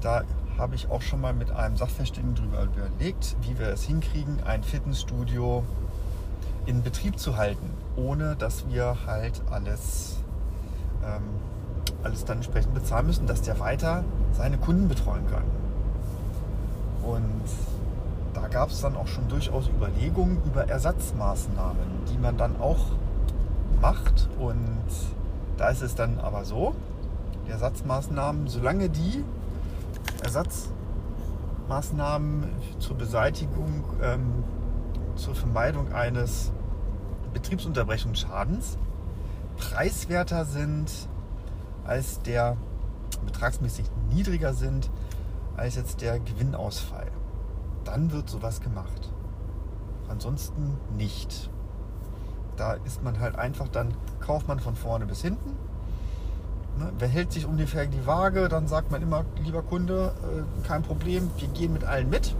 da 0.01 0.23
habe 0.57 0.75
ich 0.75 0.89
auch 0.89 1.01
schon 1.01 1.21
mal 1.21 1.33
mit 1.33 1.51
einem 1.51 1.77
Sachverständigen 1.77 2.35
darüber 2.35 2.63
überlegt, 2.63 3.35
wie 3.41 3.57
wir 3.57 3.67
es 3.67 3.83
hinkriegen, 3.83 4.43
ein 4.43 4.63
Fitnessstudio 4.63 5.63
in 6.65 6.83
Betrieb 6.83 7.17
zu 7.17 7.37
halten, 7.37 7.69
ohne 7.95 8.35
dass 8.35 8.67
wir 8.67 8.97
halt 9.05 9.41
alles, 9.49 10.17
ähm, 11.03 11.23
alles 12.03 12.25
dann 12.25 12.37
entsprechend 12.37 12.73
bezahlen 12.73 13.05
müssen, 13.07 13.27
dass 13.27 13.41
der 13.41 13.59
weiter 13.59 14.03
seine 14.33 14.57
Kunden 14.57 14.87
betreuen 14.87 15.25
kann. 15.29 15.43
Und 17.03 17.43
da 18.33 18.47
gab 18.47 18.69
es 18.69 18.79
dann 18.81 18.95
auch 18.95 19.07
schon 19.07 19.27
durchaus 19.27 19.67
Überlegungen 19.67 20.41
über 20.45 20.69
Ersatzmaßnahmen, 20.69 22.05
die 22.11 22.17
man 22.17 22.37
dann 22.37 22.61
auch 22.61 22.85
macht. 23.81 24.29
Und 24.39 24.85
da 25.57 25.69
ist 25.69 25.81
es 25.81 25.95
dann 25.95 26.19
aber 26.19 26.45
so, 26.45 26.75
die 27.45 27.51
Ersatzmaßnahmen, 27.51 28.47
solange 28.47 28.89
die 28.89 29.25
Ersatzmaßnahmen 30.23 32.45
zur 32.79 32.97
Beseitigung, 32.97 33.83
ähm, 34.01 34.43
zur 35.15 35.35
Vermeidung 35.35 35.93
eines 35.93 36.51
Betriebsunterbrechungsschadens 37.33 38.77
preiswerter 39.57 40.45
sind 40.45 40.89
als 41.89 42.21
der 42.21 42.55
betragsmäßig 43.25 43.85
niedriger 44.13 44.53
sind 44.53 44.89
als 45.57 45.75
jetzt 45.75 46.01
der 46.01 46.19
Gewinnausfall 46.19 47.11
dann 47.89 48.11
wird 48.11 48.29
sowas 48.29 48.61
gemacht. 48.61 49.09
Ansonsten 50.09 50.77
nicht. 50.97 51.49
Da 52.55 52.73
ist 52.73 53.03
man 53.03 53.19
halt 53.19 53.35
einfach, 53.35 53.67
dann 53.67 53.93
kauft 54.19 54.47
man 54.47 54.59
von 54.59 54.75
vorne 54.75 55.05
bis 55.05 55.21
hinten. 55.21 55.51
Ne? 56.77 56.91
Wer 56.97 57.07
hält 57.07 57.31
sich 57.31 57.45
ungefähr 57.45 57.85
die 57.85 58.05
Waage, 58.05 58.49
dann 58.49 58.67
sagt 58.67 58.91
man 58.91 59.01
immer, 59.01 59.25
lieber 59.43 59.61
Kunde, 59.61 60.13
äh, 60.23 60.67
kein 60.67 60.83
Problem, 60.83 61.29
wir 61.37 61.47
gehen 61.49 61.73
mit 61.73 61.83
allen 61.83 62.09
mit. 62.09 62.35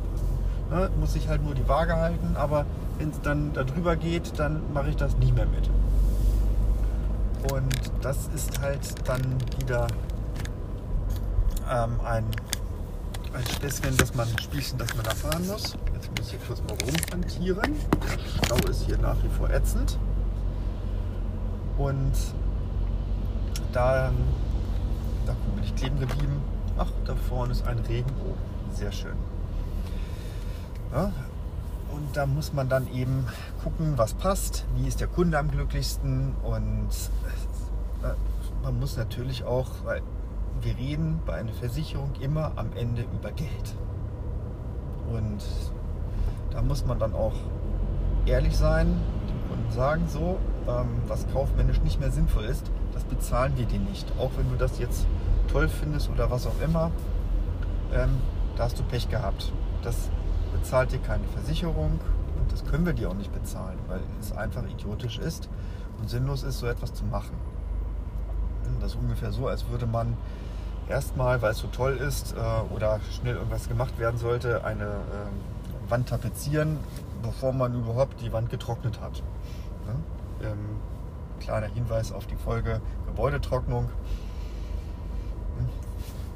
Ne? 0.70 0.90
Muss 1.00 1.14
sich 1.14 1.28
halt 1.28 1.44
nur 1.44 1.56
die 1.56 1.68
Waage 1.68 1.96
halten, 1.96 2.36
aber 2.36 2.66
wenn 2.98 3.10
es 3.10 3.22
dann 3.22 3.54
darüber 3.54 3.96
geht, 3.96 4.38
dann 4.38 4.62
mache 4.74 4.90
ich 4.90 4.96
das 4.96 5.18
nie 5.18 5.32
mehr 5.32 5.48
mit. 5.48 5.70
Und 7.52 7.74
das 8.02 8.28
ist 8.36 8.60
halt 8.60 9.08
dann 9.08 9.24
wieder 9.60 9.88
ähm, 11.70 12.00
ein 12.06 12.26
ein 13.34 13.46
Späßchen, 13.46 13.96
dass 13.98 14.14
man, 14.16 14.28
ein 14.28 14.40
Spielchen, 14.40 14.78
das 14.78 14.96
man 14.96 15.06
erfahren 15.06 15.48
muss. 15.48 15.78
Jetzt 15.94 16.10
muss 16.10 16.22
ich 16.22 16.30
hier 16.32 16.40
kurz 16.48 16.62
mal 16.62 16.76
rumhantieren. 16.82 17.76
Der 18.02 18.46
Stau 18.46 18.70
ist 18.70 18.86
hier 18.86 18.98
nach 18.98 19.16
wie 19.24 19.30
vor 19.30 19.50
ätzend. 19.50 19.98
Und 21.78 22.14
da, 23.72 24.12
da 25.26 25.36
bin 25.56 25.64
ich 25.64 25.76
kleben 25.76 26.00
geblieben. 26.00 26.42
Ach, 26.78 26.92
da 27.06 27.16
vorne 27.16 27.52
ist 27.52 27.66
ein 27.68 27.80
Regenbogen. 27.80 28.42
Sehr 28.74 28.92
schön. 28.92 29.16
Ja, 30.92 31.12
und 32.00 32.16
da 32.16 32.26
muss 32.26 32.54
man 32.54 32.70
dann 32.70 32.92
eben 32.94 33.26
gucken, 33.64 33.98
was 33.98 34.14
passt, 34.14 34.66
wie 34.76 34.88
ist 34.88 35.02
der 35.02 35.08
Kunde 35.08 35.38
am 35.38 35.52
glücklichsten 35.52 36.34
und 36.44 36.88
äh, 38.04 38.14
man 38.64 38.80
muss 38.80 38.98
natürlich 38.98 39.44
auch, 39.44 39.68
weil 39.84 40.02
wir 40.62 40.78
reden 40.78 41.20
bei 41.26 41.34
einer 41.34 41.52
Versicherung 41.54 42.12
immer 42.22 42.54
am 42.56 42.72
Ende 42.76 43.04
über 43.14 43.32
Geld. 43.32 43.76
Und 45.12 45.44
da 46.52 46.62
muss 46.62 46.86
man 46.86 47.00
dann 47.00 47.14
auch 47.14 47.34
ehrlich 48.26 48.58
sein, 48.58 48.88
dem 49.28 49.50
Kunden 49.50 49.72
sagen, 49.72 50.08
so, 50.08 50.38
ähm, 50.68 51.02
was 51.08 51.28
kaufmännisch 51.32 51.82
nicht 51.82 52.00
mehr 52.00 52.12
sinnvoll 52.12 52.46
ist, 52.46 52.70
das 52.94 53.04
bezahlen 53.04 53.54
wir 53.58 53.66
dir 53.66 53.80
nicht. 53.80 54.08
Auch 54.20 54.32
wenn 54.38 54.50
du 54.50 54.56
das 54.56 54.80
jetzt 54.80 55.06
toll 55.52 55.68
findest 55.68 56.10
oder 56.10 56.32
was 56.32 56.48
auch 56.48 56.62
immer, 56.64 56.92
ähm, 57.94 58.18
da 58.56 58.64
hast 58.64 58.80
du 58.80 58.84
Pech 58.84 59.10
gehabt. 59.10 59.52
Das 59.84 60.10
bezahlt 60.52 60.92
dir 60.92 61.00
keine 61.00 61.26
Versicherung 61.28 62.00
und 62.40 62.52
das 62.52 62.66
können 62.66 62.86
wir 62.86 62.94
dir 62.94 63.10
auch 63.10 63.16
nicht 63.16 63.34
bezahlen, 63.34 63.78
weil 63.88 64.02
es 64.20 64.32
einfach 64.32 64.64
idiotisch 64.68 65.20
ist 65.20 65.50
und 66.00 66.10
sinnlos 66.10 66.44
ist, 66.44 66.60
so 66.60 66.68
etwas 66.68 66.94
zu 66.94 67.06
machen. 67.06 67.36
Das 68.80 68.92
ist 68.92 69.00
ungefähr 69.00 69.32
so, 69.32 69.48
als 69.48 69.68
würde 69.70 69.88
man 69.88 70.16
erstmal, 70.88 71.42
weil 71.42 71.52
es 71.52 71.58
so 71.58 71.68
toll 71.68 71.98
ist 71.98 72.34
äh, 72.34 72.74
oder 72.74 73.00
schnell 73.12 73.36
irgendwas 73.36 73.68
gemacht 73.68 73.98
werden 74.00 74.18
sollte, 74.18 74.64
eine 74.64 74.86
äh, 74.86 75.90
Wand 75.90 76.10
tapezieren, 76.10 76.78
bevor 77.22 77.52
man 77.52 77.74
überhaupt 77.74 78.22
die 78.22 78.32
Wand 78.32 78.50
getrocknet 78.50 79.02
hat. 79.02 79.22
Ähm, 80.42 80.78
kleiner 81.40 81.68
Hinweis 81.68 82.12
auf 82.12 82.28
die 82.28 82.36
Folge 82.36 82.82
Gebäudetrocknung. 83.08 83.86
Hm? 85.58 85.70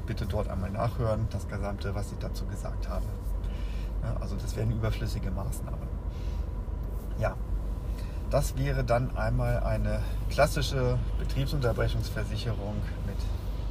Bitte 0.06 0.26
dort 0.26 0.48
einmal 0.48 0.70
nachhören, 0.70 1.26
das 1.30 1.48
Gesamte, 1.48 1.94
was 1.94 2.12
ich 2.12 2.18
dazu 2.18 2.44
gesagt 2.46 2.88
habe. 2.88 3.04
Also 4.20 4.36
das 4.36 4.56
wäre 4.56 4.66
eine 4.66 4.74
überflüssige 4.74 5.30
Maßnahme. 5.30 5.76
Ja, 7.18 7.34
das 8.30 8.56
wäre 8.56 8.84
dann 8.84 9.16
einmal 9.16 9.60
eine 9.60 10.00
klassische 10.30 10.98
Betriebsunterbrechungsversicherung 11.18 12.76
mit 13.06 13.16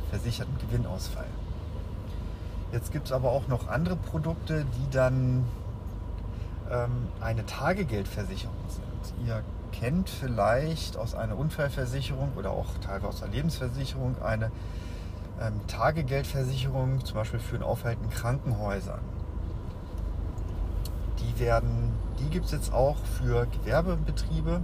versicherten 0.10 0.58
Gewinnausfall. 0.60 1.26
Jetzt 2.72 2.92
gibt 2.92 3.08
es 3.08 3.12
aber 3.12 3.32
auch 3.32 3.48
noch 3.48 3.68
andere 3.68 3.96
Produkte, 3.96 4.66
die 4.66 4.90
dann 4.90 5.46
ähm, 6.72 7.08
eine 7.22 7.46
Tagegeldversicherung 7.46 8.56
sind. 8.68 9.28
Ihr 9.28 9.44
kennt 9.72 10.10
vielleicht 10.10 10.98
aus 10.98 11.14
einer 11.14 11.38
Unfallversicherung 11.38 12.32
oder 12.36 12.52
auch 12.52 12.68
teilweise 12.80 13.08
aus 13.08 13.20
der 13.20 13.30
Lebensversicherung 13.30 14.16
eine 14.22 14.52
ähm, 15.42 15.60
Tagegeldversicherung, 15.68 17.04
zum 17.04 17.16
Beispiel 17.16 17.40
für 17.40 17.58
ein 17.58 17.64
Aufhalten 17.64 18.06
in 18.06 18.10
Krankenhäusern. 18.10 19.02
Die 21.34 21.40
werden, 21.40 21.94
die 22.20 22.30
gibt 22.30 22.46
es 22.46 22.52
jetzt 22.52 22.74
auch 22.74 22.98
für 23.18 23.48
Gewerbebetriebe. 23.48 24.62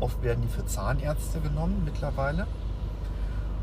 Oft 0.00 0.22
werden 0.22 0.42
die 0.42 0.48
für 0.48 0.66
Zahnärzte 0.66 1.40
genommen 1.40 1.82
mittlerweile. 1.84 2.46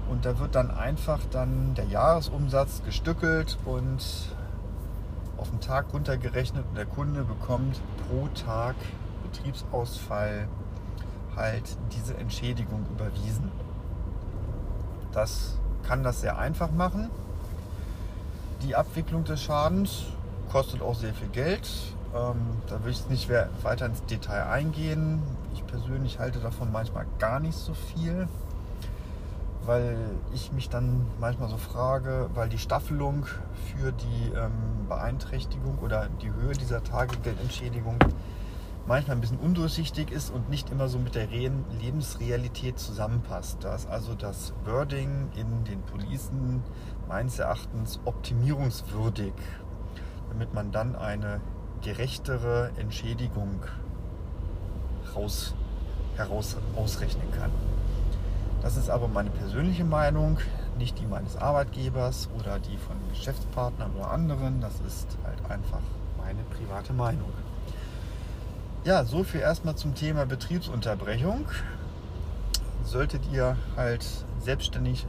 Und 0.10 0.26
da 0.26 0.40
wird 0.40 0.56
dann 0.56 0.72
einfach 0.72 1.20
dann 1.32 1.76
der 1.76 1.86
Jahresumsatz 1.86 2.84
gestückelt 2.84 3.58
und 3.66 4.04
auf 5.38 5.50
den 5.50 5.60
Tag 5.60 5.94
runtergerechnet 5.94 6.66
und 6.70 6.78
der 6.78 6.86
Kunde 6.86 7.24
bekommt 7.24 7.82
pro 8.08 8.28
Tag 8.30 8.76
Betriebsausfall 9.24 10.48
halt 11.36 11.64
diese 11.96 12.16
Entschädigung 12.18 12.86
überwiesen. 12.92 13.52
Das 15.12 15.58
kann 15.84 16.04
das 16.04 16.22
sehr 16.22 16.38
einfach 16.38 16.72
machen. 16.72 17.10
Die 18.62 18.76
Abwicklung 18.76 19.24
des 19.24 19.42
Schadens 19.42 20.04
kostet 20.52 20.82
auch 20.82 20.96
sehr 20.96 21.14
viel 21.14 21.30
Geld. 21.30 21.70
Ähm, 22.14 22.62
da 22.68 22.84
will 22.84 22.92
ich 22.92 23.10
nicht 23.10 23.30
weiter 23.64 23.88
ins 23.88 24.04
Detail 24.06 24.44
eingehen. 24.44 25.24
Ich 25.54 25.66
persönlich 25.66 26.20
halte 26.20 26.40
davon 26.40 26.72
manchmal 26.72 27.08
gar 27.18 27.40
nicht 27.40 27.58
so 27.58 27.74
viel, 27.74 28.28
weil 29.66 29.98
ich 30.34 30.52
mich 30.52 30.70
dann 30.70 31.08
manchmal 31.20 31.50
so 31.50 31.58
frage, 31.58 32.30
weil 32.36 32.50
die 32.50 32.60
Staffelung 32.60 33.26
für 33.26 33.92
die 33.92 34.32
ähm, 34.36 34.88
Beeinträchtigung 34.88 35.80
oder 35.80 36.08
die 36.22 36.32
Höhe 36.32 36.54
dieser 36.54 36.84
Tagegeldentschädigung 36.84 37.98
manchmal 38.86 39.18
ein 39.18 39.22
bisschen 39.22 39.40
undurchsichtig 39.40 40.12
ist 40.12 40.30
und 40.30 40.50
nicht 40.50 40.70
immer 40.70 40.90
so 40.90 41.00
mit 41.00 41.16
der 41.16 41.28
Lebensrealität 41.28 42.78
zusammenpasst. 42.78 43.64
Da 43.64 43.74
ist 43.74 43.90
also 43.90 44.14
das 44.14 44.54
Wording 44.66 45.30
in 45.36 45.64
den 45.64 45.82
Policen 45.82 46.62
meines 47.08 47.40
Erachtens 47.40 48.00
optimierungswürdig, 48.06 49.34
damit 50.30 50.54
man 50.54 50.72
dann 50.72 50.96
eine 50.96 51.40
gerechtere 51.84 52.72
Entschädigung 52.78 53.62
raus, 55.16 55.54
heraus 56.16 56.58
ausrechnen 56.76 57.32
kann. 57.38 57.52
Das 58.62 58.78
ist 58.78 58.90
aber 58.90 59.10
meine 59.10 59.30
persönliche 59.30 59.84
Meinung, 59.84 60.40
nicht 60.78 60.98
die 61.00 61.06
meines 61.06 61.36
Arbeitgebers 61.36 62.30
oder 62.40 62.60
die 62.60 62.78
von 62.78 62.96
Geschäftspartnern 63.10 63.92
oder 63.96 64.10
anderen. 64.10 64.62
Das 64.62 64.80
ist 64.88 65.18
halt 65.26 65.52
einfach 65.52 65.82
meine 66.18 66.40
private 66.44 66.94
Meinung. 66.94 67.32
Ja, 68.86 69.04
so 69.04 69.24
viel 69.24 69.42
erstmal 69.42 69.76
zum 69.76 69.96
Thema 69.96 70.26
Betriebsunterbrechung. 70.26 71.46
Solltet 72.86 73.22
ihr 73.32 73.58
halt 73.76 74.06
selbstständiger 74.40 75.06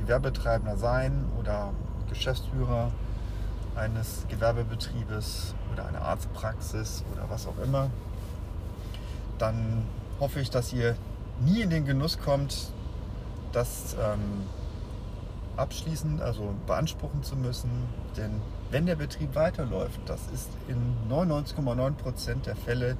Gewerbetreibender 0.00 0.76
sein 0.76 1.24
oder 1.38 1.72
Geschäftsführer 2.08 2.92
eines 3.78 4.26
Gewerbebetriebes 4.28 5.54
oder 5.72 5.86
einer 5.86 6.02
Arztpraxis 6.02 7.04
oder 7.12 7.30
was 7.30 7.46
auch 7.46 7.58
immer, 7.64 7.90
dann 9.38 9.84
hoffe 10.20 10.40
ich, 10.40 10.50
dass 10.50 10.72
ihr 10.72 10.96
nie 11.40 11.62
in 11.62 11.70
den 11.70 11.84
Genuss 11.84 12.18
kommt, 12.18 12.72
das 13.52 13.94
ähm, 13.94 14.46
abschließen, 15.56 16.20
also 16.20 16.54
beanspruchen 16.66 17.22
zu 17.22 17.36
müssen. 17.36 17.70
Denn 18.16 18.40
wenn 18.70 18.86
der 18.86 18.96
Betrieb 18.96 19.34
weiterläuft, 19.34 20.00
das 20.06 20.20
ist 20.32 20.50
in 20.66 20.96
99,9% 21.08 22.42
der 22.42 22.56
Fälle 22.56 22.96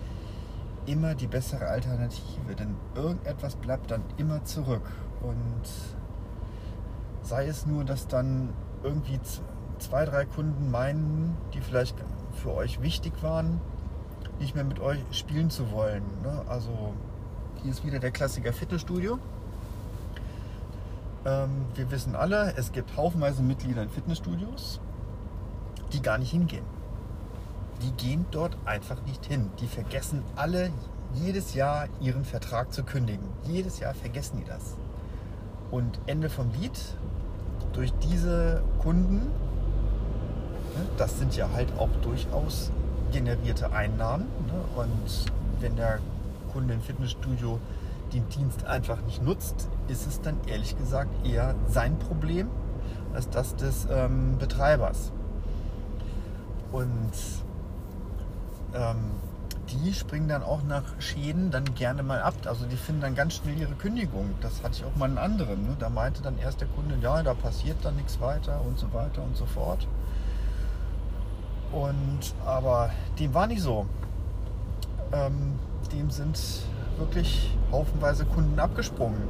immer 0.86 1.14
die 1.14 1.26
bessere 1.26 1.66
Alternative. 1.66 2.54
Denn 2.56 2.76
irgendetwas 2.94 3.56
bleibt 3.56 3.90
dann 3.90 4.02
immer 4.16 4.44
zurück. 4.44 4.88
Und 5.20 5.62
sei 7.22 7.46
es 7.46 7.66
nur, 7.66 7.84
dass 7.84 8.06
dann 8.06 8.50
irgendwie 8.82 9.20
zwei, 9.78 10.04
drei 10.04 10.24
Kunden 10.24 10.70
meinen, 10.70 11.36
die 11.54 11.60
vielleicht 11.60 11.96
für 12.34 12.54
euch 12.54 12.82
wichtig 12.82 13.12
waren, 13.22 13.60
nicht 14.38 14.54
mehr 14.54 14.64
mit 14.64 14.80
euch 14.80 14.98
spielen 15.10 15.50
zu 15.50 15.70
wollen. 15.72 16.02
Ne? 16.22 16.42
Also 16.48 16.94
hier 17.62 17.70
ist 17.70 17.84
wieder 17.84 17.98
der 17.98 18.10
Klassiker 18.10 18.52
Fitnessstudio. 18.52 19.18
Ähm, 21.24 21.66
wir 21.74 21.90
wissen 21.90 22.14
alle, 22.14 22.54
es 22.56 22.72
gibt 22.72 22.96
haufenweise 22.96 23.42
Mitglieder 23.42 23.82
in 23.82 23.90
Fitnessstudios, 23.90 24.80
die 25.92 26.00
gar 26.00 26.18
nicht 26.18 26.30
hingehen. 26.30 26.64
Die 27.82 27.92
gehen 27.92 28.26
dort 28.30 28.56
einfach 28.64 29.02
nicht 29.02 29.26
hin. 29.26 29.50
Die 29.60 29.66
vergessen 29.66 30.22
alle 30.36 30.70
jedes 31.14 31.54
Jahr 31.54 31.88
ihren 32.00 32.24
Vertrag 32.24 32.72
zu 32.72 32.82
kündigen. 32.84 33.26
Jedes 33.44 33.80
Jahr 33.80 33.94
vergessen 33.94 34.38
die 34.38 34.44
das. 34.44 34.76
Und 35.70 36.00
Ende 36.06 36.28
vom 36.28 36.50
Lied, 36.60 36.78
durch 37.72 37.92
diese 37.94 38.62
Kunden? 38.82 39.30
Das 40.96 41.18
sind 41.18 41.36
ja 41.36 41.48
halt 41.52 41.72
auch 41.78 41.90
durchaus 42.02 42.70
generierte 43.12 43.72
Einnahmen. 43.72 44.26
Ne? 44.46 44.82
Und 44.82 45.32
wenn 45.60 45.76
der 45.76 45.98
Kunde 46.52 46.74
im 46.74 46.80
Fitnessstudio 46.80 47.58
den 48.12 48.28
Dienst 48.28 48.64
einfach 48.64 49.00
nicht 49.02 49.22
nutzt, 49.22 49.68
ist 49.88 50.06
es 50.06 50.20
dann 50.20 50.36
ehrlich 50.46 50.76
gesagt 50.76 51.10
eher 51.26 51.54
sein 51.68 51.98
Problem 51.98 52.48
als 53.14 53.28
das 53.30 53.56
des 53.56 53.86
ähm, 53.90 54.38
Betreibers. 54.38 55.12
Und 56.72 57.12
ähm, 58.74 58.96
die 59.70 59.92
springen 59.92 60.28
dann 60.28 60.42
auch 60.42 60.62
nach 60.62 60.84
Schäden 60.98 61.50
dann 61.50 61.74
gerne 61.74 62.02
mal 62.02 62.20
ab. 62.20 62.34
Also 62.46 62.66
die 62.66 62.76
finden 62.76 63.02
dann 63.02 63.14
ganz 63.14 63.34
schnell 63.34 63.58
ihre 63.58 63.74
Kündigung. 63.74 64.30
Das 64.40 64.62
hatte 64.62 64.76
ich 64.78 64.84
auch 64.84 64.96
mal 64.96 65.06
einen 65.06 65.18
anderen. 65.18 65.62
Ne? 65.62 65.76
Da 65.78 65.88
meinte 65.90 66.22
dann 66.22 66.38
erst 66.38 66.60
der 66.60 66.68
Kunde, 66.68 66.96
ja, 67.00 67.22
da 67.22 67.34
passiert 67.34 67.76
dann 67.82 67.96
nichts 67.96 68.20
weiter 68.20 68.60
und 68.66 68.78
so 68.78 68.92
weiter 68.92 69.22
und 69.22 69.36
so 69.36 69.46
fort. 69.46 69.86
Und 71.72 72.34
aber 72.44 72.90
dem 73.18 73.34
war 73.34 73.46
nicht 73.46 73.62
so. 73.62 73.86
Ähm, 75.12 75.58
dem 75.92 76.10
sind 76.10 76.38
wirklich 76.98 77.50
haufenweise 77.70 78.24
Kunden 78.24 78.58
abgesprungen 78.58 79.22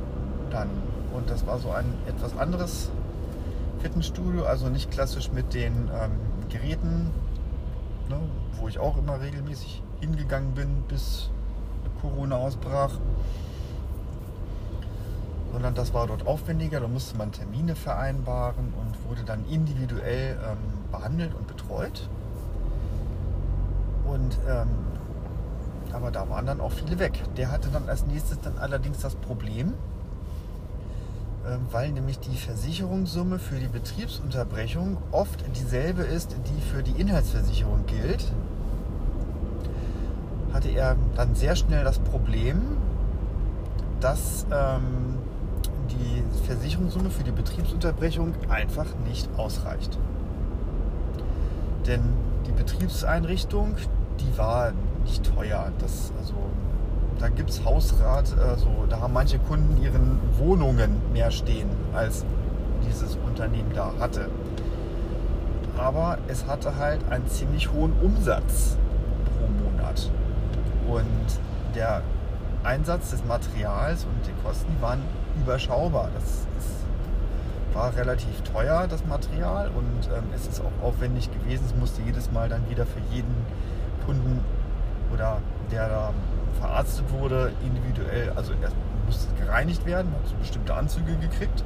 dann. 0.50 0.68
Und 1.12 1.30
das 1.30 1.46
war 1.46 1.58
so 1.58 1.70
ein 1.70 1.86
etwas 2.06 2.36
anderes 2.36 2.90
Fitnessstudio, 3.80 4.44
also 4.44 4.68
nicht 4.68 4.90
klassisch 4.90 5.30
mit 5.30 5.54
den 5.54 5.90
ähm, 5.94 6.12
Geräten, 6.48 7.10
ne, 8.08 8.18
wo 8.58 8.68
ich 8.68 8.78
auch 8.78 8.96
immer 8.96 9.20
regelmäßig 9.20 9.82
hingegangen 10.00 10.54
bin, 10.54 10.82
bis 10.88 11.30
Corona 12.00 12.36
ausbrach. 12.36 12.92
Sondern 15.52 15.74
das 15.74 15.94
war 15.94 16.06
dort 16.06 16.26
aufwendiger, 16.26 16.80
da 16.80 16.88
musste 16.88 17.16
man 17.16 17.32
Termine 17.32 17.74
vereinbaren 17.74 18.72
und 18.74 19.08
wurde 19.08 19.24
dann 19.24 19.44
individuell 19.48 20.38
ähm, 20.44 20.58
behandelt 20.92 21.34
und 21.34 21.46
betreut. 21.46 22.08
Und 24.08 24.38
ähm, 24.48 24.68
aber 25.92 26.10
da 26.10 26.28
waren 26.28 26.46
dann 26.46 26.60
auch 26.60 26.72
viele 26.72 26.98
weg. 26.98 27.22
Der 27.36 27.50
hatte 27.50 27.68
dann 27.70 27.88
als 27.88 28.06
nächstes 28.06 28.40
dann 28.40 28.58
allerdings 28.58 28.98
das 29.00 29.14
Problem, 29.14 29.74
ähm, 31.46 31.60
weil 31.70 31.92
nämlich 31.92 32.18
die 32.18 32.36
Versicherungssumme 32.36 33.38
für 33.38 33.56
die 33.56 33.68
Betriebsunterbrechung 33.68 34.98
oft 35.12 35.44
dieselbe 35.56 36.02
ist, 36.02 36.36
die 36.46 36.60
für 36.60 36.82
die 36.82 37.00
Inhaltsversicherung 37.00 37.86
gilt, 37.86 38.32
hatte 40.52 40.68
er 40.68 40.96
dann 41.14 41.34
sehr 41.34 41.56
schnell 41.56 41.84
das 41.84 41.98
Problem, 41.98 42.60
dass 44.00 44.46
ähm, 44.50 45.16
die 45.90 46.22
Versicherungssumme 46.46 47.10
für 47.10 47.24
die 47.24 47.32
Betriebsunterbrechung 47.32 48.34
einfach 48.48 48.86
nicht 49.06 49.28
ausreicht. 49.36 49.98
Denn 51.86 52.02
die 52.46 52.52
Betriebseinrichtung, 52.52 53.76
die 54.20 54.38
war 54.38 54.72
nicht 55.04 55.24
teuer. 55.34 55.72
Das, 55.78 56.12
also, 56.18 56.34
da 57.18 57.28
gibt 57.28 57.50
es 57.50 57.64
Hausrat, 57.64 58.36
also, 58.38 58.68
da 58.88 59.00
haben 59.00 59.12
manche 59.12 59.38
Kunden 59.38 59.82
ihren 59.82 60.20
Wohnungen 60.38 61.00
mehr 61.12 61.30
stehen, 61.30 61.68
als 61.92 62.24
dieses 62.86 63.16
Unternehmen 63.26 63.72
da 63.74 63.92
hatte. 63.98 64.28
Aber 65.76 66.18
es 66.26 66.46
hatte 66.46 66.76
halt 66.76 67.00
einen 67.10 67.26
ziemlich 67.28 67.72
hohen 67.72 67.92
Umsatz 68.02 68.76
pro 69.24 69.46
Monat. 69.64 70.10
Und 70.88 71.74
der 71.74 72.02
Einsatz 72.64 73.10
des 73.10 73.24
Materials 73.24 74.04
und 74.04 74.26
die 74.26 74.42
Kosten 74.42 74.74
waren 74.80 75.00
überschaubar. 75.40 76.10
Das 76.14 76.24
ist, 76.24 77.74
war 77.74 77.94
relativ 77.96 78.42
teuer, 78.42 78.86
das 78.88 79.04
Material, 79.06 79.68
und 79.68 80.08
ähm, 80.12 80.24
es 80.34 80.46
ist 80.46 80.60
auch 80.60 80.86
aufwendig 80.86 81.30
gewesen. 81.30 81.64
Es 81.66 81.76
musste 81.76 82.02
jedes 82.02 82.32
Mal 82.32 82.48
dann 82.48 82.68
wieder 82.68 82.86
für 82.86 83.00
jeden 83.12 83.34
Kunden 84.08 84.40
oder 85.12 85.36
der 85.70 85.86
da 85.90 86.14
verarztet 86.58 87.04
wurde, 87.12 87.52
individuell, 87.62 88.32
also 88.34 88.54
erst 88.62 88.74
musste 89.04 89.34
gereinigt 89.34 89.84
werden, 89.84 90.10
hat 90.12 90.26
so 90.26 90.34
bestimmte 90.36 90.74
Anzüge 90.74 91.14
gekriegt. 91.16 91.62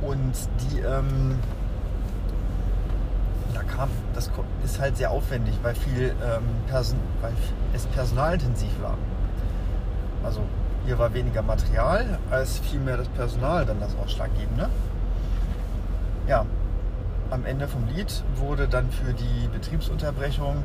Und 0.00 0.32
die, 0.60 0.80
ähm, 0.80 1.38
da 3.52 3.62
kam, 3.64 3.90
das 4.14 4.30
ist 4.64 4.80
halt 4.80 4.96
sehr 4.96 5.10
aufwendig, 5.10 5.58
weil 5.62 5.74
viel, 5.74 6.14
ähm, 6.22 6.44
Person, 6.68 6.98
weil 7.20 7.32
es 7.74 7.84
personalintensiv 7.86 8.70
war. 8.80 8.96
Also 10.24 10.40
hier 10.86 10.98
war 10.98 11.12
weniger 11.12 11.42
Material, 11.42 12.18
als 12.30 12.60
vielmehr 12.60 12.96
das 12.96 13.08
Personal 13.08 13.66
dann 13.66 13.78
das 13.80 13.94
Ausschlaggebende. 14.02 14.70
Ja, 16.26 16.46
am 17.34 17.44
Ende 17.44 17.66
vom 17.66 17.84
Lied 17.88 18.22
wurde 18.36 18.68
dann 18.68 18.90
für 18.92 19.12
die 19.12 19.48
Betriebsunterbrechung, 19.48 20.62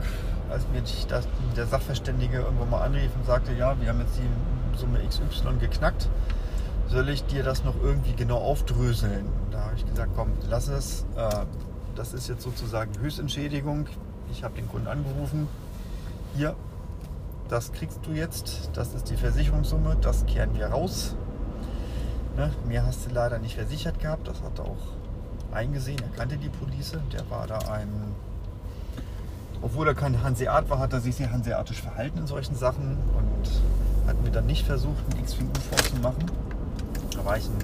als 0.51 0.67
mir 0.71 0.83
das, 1.07 1.27
der 1.57 1.65
Sachverständige 1.65 2.37
irgendwo 2.37 2.65
mal 2.65 2.83
anrief 2.83 3.09
und 3.15 3.25
sagte, 3.25 3.53
ja, 3.53 3.75
wir 3.81 3.89
haben 3.89 3.99
jetzt 3.99 4.17
die 4.17 4.77
Summe 4.77 4.99
XY 4.99 5.57
geknackt, 5.59 6.07
soll 6.87 7.09
ich 7.09 7.25
dir 7.25 7.43
das 7.43 7.63
noch 7.63 7.75
irgendwie 7.81 8.13
genau 8.13 8.37
aufdröseln? 8.37 9.25
Da 9.49 9.65
habe 9.65 9.75
ich 9.75 9.85
gesagt, 9.85 10.11
komm, 10.15 10.31
lass 10.47 10.67
es. 10.67 11.05
Äh, 11.15 11.45
das 11.95 12.13
ist 12.13 12.29
jetzt 12.29 12.43
sozusagen 12.43 12.91
Höchstentschädigung. 12.99 13.87
Ich 14.31 14.43
habe 14.43 14.55
den 14.55 14.69
Kunden 14.69 14.87
angerufen. 14.87 15.47
Hier, 16.35 16.55
das 17.49 17.71
kriegst 17.71 18.05
du 18.05 18.11
jetzt, 18.11 18.69
das 18.73 18.93
ist 18.93 19.09
die 19.09 19.17
Versicherungssumme, 19.17 19.97
das 20.01 20.25
kehren 20.27 20.55
wir 20.55 20.67
raus. 20.67 21.15
Ne? 22.37 22.51
Mehr 22.67 22.85
hast 22.85 23.07
du 23.07 23.13
leider 23.13 23.39
nicht 23.39 23.55
versichert 23.55 23.99
gehabt, 23.99 24.27
das 24.27 24.41
hat 24.43 24.59
auch 24.59 24.77
eingesehen, 25.51 25.99
er 25.99 26.17
kannte 26.17 26.37
die 26.37 26.49
Police, 26.49 26.97
der 27.11 27.29
war 27.29 27.47
da 27.47 27.57
ein, 27.71 27.89
obwohl 29.61 29.87
er 29.87 29.95
kein 29.95 30.23
Hanseat 30.23 30.69
war, 30.69 30.79
hat 30.79 30.93
er 30.93 31.01
sich 31.01 31.15
sehr 31.15 31.31
hanseatisch 31.31 31.81
verhalten 31.81 32.19
in 32.19 32.27
solchen 32.27 32.55
Sachen 32.55 32.97
und 33.17 34.07
hat 34.07 34.21
mir 34.23 34.31
dann 34.31 34.45
nicht 34.45 34.65
versucht, 34.65 35.03
einen 35.11 35.21
X 35.21 35.33
für 35.33 35.43
U 35.43 35.49
vorzumachen. 35.69 36.25
Da 37.15 37.25
war 37.25 37.37
ich 37.37 37.45
ihm 37.45 37.57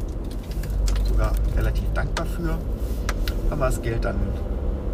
sogar 1.07 1.31
relativ 1.55 1.91
dankbar 1.93 2.25
für. 2.25 2.57
Haben 3.49 3.59
wir 3.59 3.67
das 3.67 3.81
Geld 3.81 4.03
dann 4.03 4.17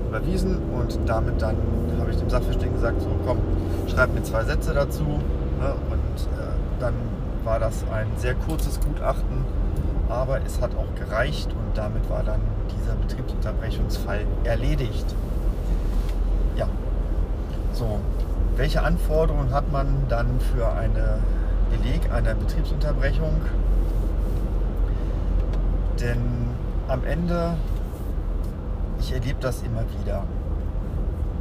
überwiesen 0.10 0.58
und 0.74 1.00
damit 1.06 1.42
dann 1.42 1.56
habe 2.00 2.12
ich 2.12 2.18
dem 2.18 2.30
Sachverständigen 2.30 2.76
gesagt, 2.76 3.02
so 3.02 3.10
komm, 3.26 3.40
schreib 3.88 4.14
mir 4.14 4.24
zwei 4.24 4.44
Sätze 4.44 4.74
dazu. 4.74 5.04
Ne? 5.04 5.74
Und 5.90 6.22
äh, 6.38 6.80
dann 6.80 6.94
war 7.44 7.60
das 7.60 7.84
ein 7.92 8.08
sehr 8.18 8.36
kurzes 8.36 8.80
Gutachten, 8.80 9.46
aber 10.10 10.42
es 10.46 10.62
hat 10.62 10.72
auch 10.76 10.94
gereicht 10.96 11.48
und 11.52 11.78
damit 11.78 12.10
war 12.10 12.24
dann 12.24 12.42
dieser 12.80 12.96
Betriebsunterbrechungsfall 12.96 14.26
erledigt. 14.44 15.06
Ja, 16.56 16.68
so. 17.74 18.00
Welche 18.58 18.84
Anforderungen 18.84 19.54
hat 19.54 19.72
man 19.72 19.88
dann 20.10 20.40
für 20.54 20.68
einen 20.74 21.24
Beleg 21.72 22.12
einer 22.12 22.36
Betriebsunterbrechung? 22.36 23.42
Denn 26.00 26.20
am 26.88 27.04
Ende 27.06 27.56
ich 29.02 29.12
erlebe 29.12 29.40
das 29.42 29.64
immer 29.64 29.84
wieder. 30.00 30.24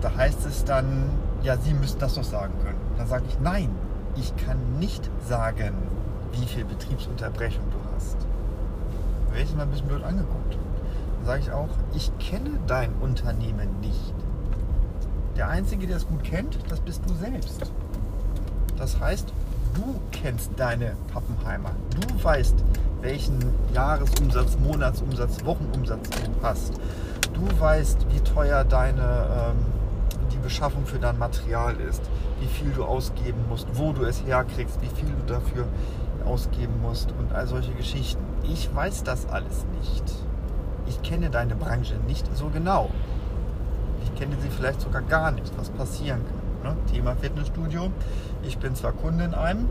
Da 0.01 0.17
heißt 0.17 0.47
es 0.47 0.65
dann, 0.65 1.11
ja, 1.43 1.57
Sie 1.59 1.75
müssen 1.75 1.99
das 1.99 2.15
doch 2.15 2.25
sagen 2.25 2.55
können. 2.65 2.81
Dann 2.97 3.07
sage 3.07 3.25
ich, 3.29 3.39
nein, 3.39 3.69
ich 4.17 4.35
kann 4.37 4.57
nicht 4.79 5.11
sagen, 5.29 5.75
wie 6.33 6.47
viel 6.47 6.65
Betriebsunterbrechung 6.65 7.65
du 7.71 7.79
hast. 7.95 8.17
Ich 9.37 9.55
mal 9.55 9.65
ein 9.65 9.71
bisschen 9.71 9.89
blöd 9.89 10.03
angeguckt. 10.03 10.57
Sage 11.25 11.43
ich 11.43 11.53
auch, 11.53 11.69
ich 11.95 12.11
kenne 12.19 12.59
dein 12.67 12.93
Unternehmen 13.01 13.81
nicht. 13.81 14.15
Der 15.37 15.49
Einzige, 15.49 15.87
der 15.87 15.99
es 15.99 16.07
gut 16.07 16.25
kennt, 16.25 16.59
das 16.69 16.81
bist 16.81 17.03
du 17.09 17.15
selbst. 17.15 17.71
Das 18.77 18.99
heißt, 18.99 19.33
du 19.75 20.01
kennst 20.11 20.51
deine 20.57 20.97
Pappenheimer. 21.13 21.71
Du 22.01 22.25
weißt, 22.25 22.57
welchen 23.01 23.39
Jahresumsatz, 23.75 24.59
Monatsumsatz, 24.59 25.45
Wochenumsatz 25.45 26.11
du 26.11 26.43
hast 26.43 26.75
du 27.41 27.61
weißt, 27.61 28.07
wie 28.11 28.21
teuer 28.21 28.65
deine, 28.65 29.03
ähm, 29.03 29.57
die 30.33 30.39
Beschaffung 30.39 30.87
für 30.87 30.99
dein 30.99 31.19
Material 31.19 31.77
ist, 31.77 32.03
wie 32.41 32.47
viel 32.47 32.71
du 32.71 32.85
ausgeben 32.85 33.45
musst, 33.49 33.67
wo 33.75 33.93
du 33.93 34.05
es 34.05 34.25
herkriegst, 34.25 34.81
wie 34.81 34.89
viel 34.89 35.09
du 35.09 35.33
dafür 35.33 35.67
ausgeben 36.25 36.81
musst 36.83 37.13
und 37.19 37.33
all 37.33 37.47
solche 37.47 37.73
Geschichten. 37.73 38.23
Ich 38.43 38.75
weiß 38.75 39.05
das 39.05 39.27
alles 39.27 39.65
nicht. 39.79 40.05
Ich 40.91 41.03
kenne 41.03 41.31
deine 41.31 41.55
Branche 41.55 41.95
nicht 42.09 42.27
so 42.37 42.49
genau. 42.49 42.91
Ich 44.03 44.19
kenne 44.19 44.35
sie 44.41 44.49
vielleicht 44.49 44.81
sogar 44.81 45.03
gar 45.03 45.31
nicht, 45.31 45.57
was 45.57 45.71
passieren 45.71 46.21
kann. 46.63 46.75
Ne? 46.75 46.77
Thema 46.93 47.15
Fitnessstudio. 47.15 47.93
Ich 48.43 48.59
bin 48.59 48.75
zwar 48.75 48.91
Kunde 48.91 49.23
in 49.23 49.35
einem, 49.35 49.69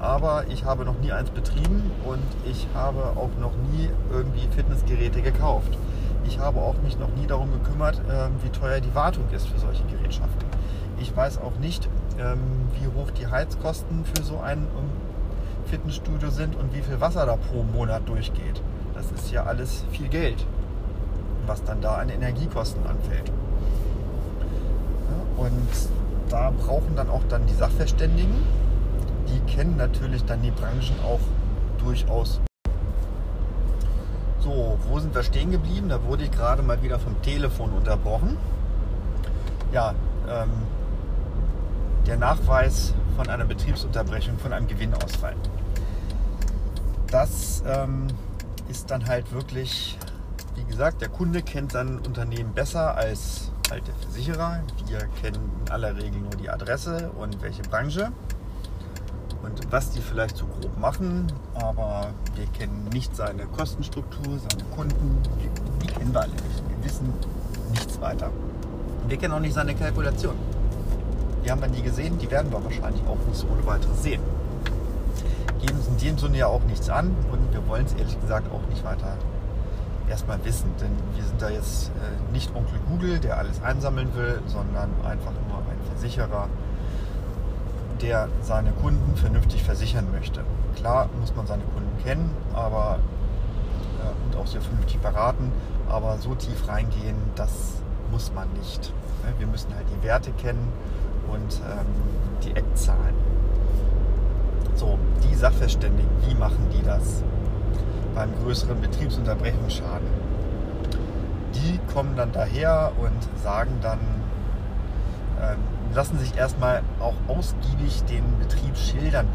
aber 0.00 0.46
ich 0.48 0.64
habe 0.64 0.86
noch 0.86 0.98
nie 1.00 1.12
eins 1.12 1.28
betrieben 1.28 1.90
und 2.06 2.22
ich 2.50 2.66
habe 2.74 3.12
auch 3.16 3.28
noch 3.38 3.52
nie 3.72 3.90
irgendwie 4.10 4.48
Fitnessgeräte 4.56 5.20
gekauft. 5.20 5.76
Ich 6.24 6.38
habe 6.38 6.60
auch 6.62 6.80
mich 6.82 6.98
noch 6.98 7.14
nie 7.14 7.26
darum 7.26 7.50
gekümmert, 7.52 8.00
ähm, 8.10 8.32
wie 8.42 8.48
teuer 8.48 8.80
die 8.80 8.94
Wartung 8.94 9.24
ist 9.30 9.48
für 9.48 9.58
solche 9.58 9.84
Gerätschaften. 9.84 10.48
Ich 10.98 11.14
weiß 11.14 11.42
auch 11.42 11.58
nicht, 11.60 11.90
ähm, 12.18 12.40
wie 12.80 12.86
hoch 12.98 13.10
die 13.10 13.26
Heizkosten 13.26 14.06
für 14.06 14.22
so 14.22 14.40
ein 14.40 14.60
ähm, 14.60 14.90
Fitnessstudio 15.66 16.30
sind 16.30 16.56
und 16.56 16.74
wie 16.74 16.80
viel 16.80 17.02
Wasser 17.02 17.26
da 17.26 17.36
pro 17.36 17.62
Monat 17.64 18.08
durchgeht. 18.08 18.62
Das 18.98 19.12
ist 19.12 19.30
ja 19.30 19.44
alles 19.44 19.84
viel 19.92 20.08
Geld, 20.08 20.44
was 21.46 21.62
dann 21.62 21.80
da 21.80 21.94
an 21.94 22.08
Energiekosten 22.08 22.84
anfällt. 22.84 23.30
und 25.36 25.68
da 26.28 26.50
brauchen 26.50 26.96
dann 26.96 27.08
auch 27.08 27.22
dann 27.28 27.46
die 27.46 27.54
Sachverständigen, 27.54 28.34
die 29.28 29.38
kennen 29.52 29.76
natürlich 29.76 30.24
dann 30.24 30.42
die 30.42 30.50
Branchen 30.50 30.96
auch 31.04 31.20
durchaus 31.78 32.40
so, 34.40 34.78
wo 34.88 34.98
sind 34.98 35.14
wir 35.14 35.22
stehen 35.22 35.52
geblieben? 35.52 35.88
Da 35.88 36.02
wurde 36.02 36.24
ich 36.24 36.32
gerade 36.32 36.62
mal 36.62 36.82
wieder 36.82 36.98
vom 36.98 37.20
Telefon 37.22 37.70
unterbrochen. 37.70 38.36
Ja, 39.72 39.94
ähm, 40.28 40.50
der 42.06 42.16
Nachweis 42.16 42.94
von 43.16 43.28
einer 43.28 43.44
Betriebsunterbrechung, 43.44 44.38
von 44.38 44.52
einem 44.52 44.66
Gewinnausfall. 44.66 45.34
Das 47.10 47.62
ähm, 47.66 48.08
ist 48.68 48.90
dann 48.90 49.06
halt 49.06 49.32
wirklich, 49.32 49.98
wie 50.54 50.64
gesagt, 50.64 51.00
der 51.00 51.08
Kunde 51.08 51.42
kennt 51.42 51.72
sein 51.72 51.98
Unternehmen 52.00 52.52
besser 52.54 52.96
als 52.96 53.50
halt 53.70 53.86
der 53.86 53.94
Versicherer. 53.94 54.62
Wir 54.86 54.98
kennen 55.20 55.50
in 55.64 55.72
aller 55.72 55.96
Regel 55.96 56.20
nur 56.20 56.30
die 56.32 56.48
Adresse 56.48 57.10
und 57.18 57.40
welche 57.42 57.62
Branche 57.62 58.12
und 59.42 59.72
was 59.72 59.90
die 59.90 60.00
vielleicht 60.00 60.36
so 60.36 60.46
grob 60.46 60.78
machen, 60.78 61.32
aber 61.54 62.08
wir 62.34 62.46
kennen 62.46 62.88
nicht 62.92 63.14
seine 63.14 63.46
Kostenstruktur, 63.46 64.38
seine 64.38 64.64
Kunden, 64.74 65.22
die, 65.40 65.86
die 65.86 65.92
kennen 65.92 66.12
wir 66.12 66.20
alle 66.22 66.32
nicht. 66.32 66.62
Wir 66.68 66.84
wissen 66.84 67.12
nichts 67.70 68.00
weiter. 68.00 68.30
Wir 69.06 69.16
kennen 69.16 69.34
auch 69.34 69.40
nicht 69.40 69.54
seine 69.54 69.74
Kalkulation. 69.74 70.34
Die 71.44 71.50
haben 71.50 71.60
wir 71.60 71.68
nie 71.68 71.82
gesehen, 71.82 72.18
die 72.18 72.30
werden 72.30 72.50
wir 72.50 72.62
wahrscheinlich 72.62 73.02
auch 73.06 73.18
nicht 73.26 73.36
so 73.36 73.46
ohne 73.46 73.64
weiteres 73.64 74.02
sehen. 74.02 74.20
Geben 75.60 75.76
uns 75.78 75.88
in 75.88 75.96
dem 75.98 76.18
Sinne 76.18 76.38
ja 76.38 76.46
auch 76.46 76.62
nichts 76.64 76.88
an 76.88 77.14
und 77.30 77.52
wir 77.52 77.66
wollen 77.66 77.86
es 77.86 77.92
ehrlich 77.94 78.20
gesagt 78.20 78.50
auch 78.52 78.66
nicht 78.68 78.84
weiter 78.84 79.16
erstmal 80.08 80.42
wissen, 80.44 80.72
denn 80.80 80.90
wir 81.14 81.24
sind 81.24 81.40
da 81.40 81.50
jetzt 81.50 81.88
äh, 81.88 82.32
nicht 82.32 82.54
Onkel 82.54 82.78
Google, 82.88 83.18
der 83.18 83.38
alles 83.38 83.62
einsammeln 83.62 84.14
will, 84.14 84.40
sondern 84.46 84.90
einfach 85.04 85.32
nur 85.48 85.58
ein 85.58 85.78
Versicherer, 85.90 86.48
der 88.00 88.28
seine 88.42 88.72
Kunden 88.72 89.16
vernünftig 89.16 89.62
versichern 89.62 90.10
möchte. 90.12 90.44
Klar 90.76 91.08
muss 91.20 91.34
man 91.34 91.46
seine 91.46 91.64
Kunden 91.64 92.02
kennen, 92.02 92.30
aber 92.54 92.98
äh, 94.00 94.26
und 94.26 94.40
auch 94.40 94.46
sehr 94.46 94.60
vernünftig 94.60 94.98
beraten, 95.00 95.52
aber 95.88 96.18
so 96.18 96.34
tief 96.34 96.68
reingehen, 96.68 97.16
das 97.34 97.74
muss 98.10 98.32
man 98.34 98.48
nicht. 98.52 98.92
Ne, 99.24 99.34
wir 99.38 99.46
müssen 99.46 99.74
halt 99.74 99.86
die 99.94 100.06
Werte 100.06 100.30
kennen 100.32 100.72
und 101.30 101.60
ähm, 101.68 101.86
die 102.44 102.56
Eckzahlen. 102.56 103.27
So, 104.78 104.96
die 105.24 105.34
Sachverständigen, 105.34 106.08
wie 106.24 106.36
machen 106.36 106.68
die 106.72 106.84
das 106.84 107.24
beim 108.14 108.30
größeren 108.44 108.80
Betriebsunterbrechungsschaden? 108.80 110.06
Die 111.52 111.80
kommen 111.92 112.14
dann 112.14 112.30
daher 112.30 112.92
und 112.96 113.42
sagen 113.42 113.80
dann, 113.82 113.98
ähm, 115.42 115.56
lassen 115.92 116.20
sich 116.20 116.36
erstmal 116.36 116.82
auch 117.00 117.16
ausgiebig 117.26 118.04
den 118.04 118.22
Betrieb 118.38 118.76
schildern. 118.76 119.26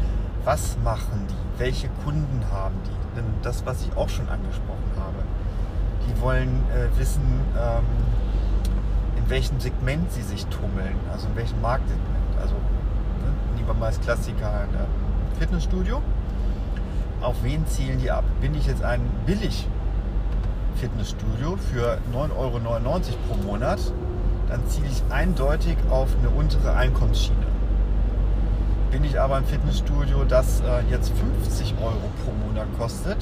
Was 0.46 0.78
machen 0.82 1.26
die? 1.28 1.58
Welche 1.60 1.90
Kunden 2.04 2.42
haben 2.50 2.76
die? 2.86 3.16
Denn 3.16 3.26
das, 3.42 3.66
was 3.66 3.82
ich 3.82 3.94
auch 3.98 4.08
schon 4.08 4.30
angesprochen 4.30 4.92
habe. 4.96 5.24
Die 6.08 6.22
wollen 6.22 6.64
äh, 6.70 6.98
wissen, 6.98 7.42
ähm, 7.60 7.84
in 9.18 9.28
welchem 9.28 9.60
Segment 9.60 10.10
sie 10.10 10.22
sich 10.22 10.46
tummeln, 10.46 10.96
also 11.12 11.26
in 11.26 11.36
welchem 11.36 11.60
Marktsegment. 11.60 12.38
Also 12.40 12.54
ne, 12.54 13.56
nehmen 13.56 13.66
wir 13.66 13.74
mal 13.74 13.88
das 13.88 14.00
Klassiker 14.00 14.64
äh, 14.72 15.03
Fitnessstudio. 15.38 16.02
Auf 17.20 17.36
wen 17.42 17.66
zielen 17.66 17.98
die 17.98 18.10
ab? 18.10 18.24
Bin 18.40 18.54
ich 18.54 18.66
jetzt 18.66 18.82
ein 18.82 19.00
billig 19.26 19.66
Fitnessstudio 20.76 21.56
für 21.56 21.98
9,99 22.12 22.36
Euro 22.36 23.00
pro 23.28 23.46
Monat 23.46 23.78
dann 24.48 24.66
ziele 24.68 24.86
ich 24.86 25.02
eindeutig 25.10 25.76
auf 25.90 26.08
eine 26.18 26.30
untere 26.30 26.74
Einkommensschiene. 26.74 27.46
Bin 28.90 29.02
ich 29.02 29.18
aber 29.18 29.36
ein 29.36 29.44
Fitnessstudio, 29.44 30.24
das 30.24 30.60
äh, 30.60 30.82
jetzt 30.90 31.12
50 31.42 31.74
Euro 31.80 32.08
pro 32.24 32.32
Monat 32.46 32.68
kostet, 32.78 33.18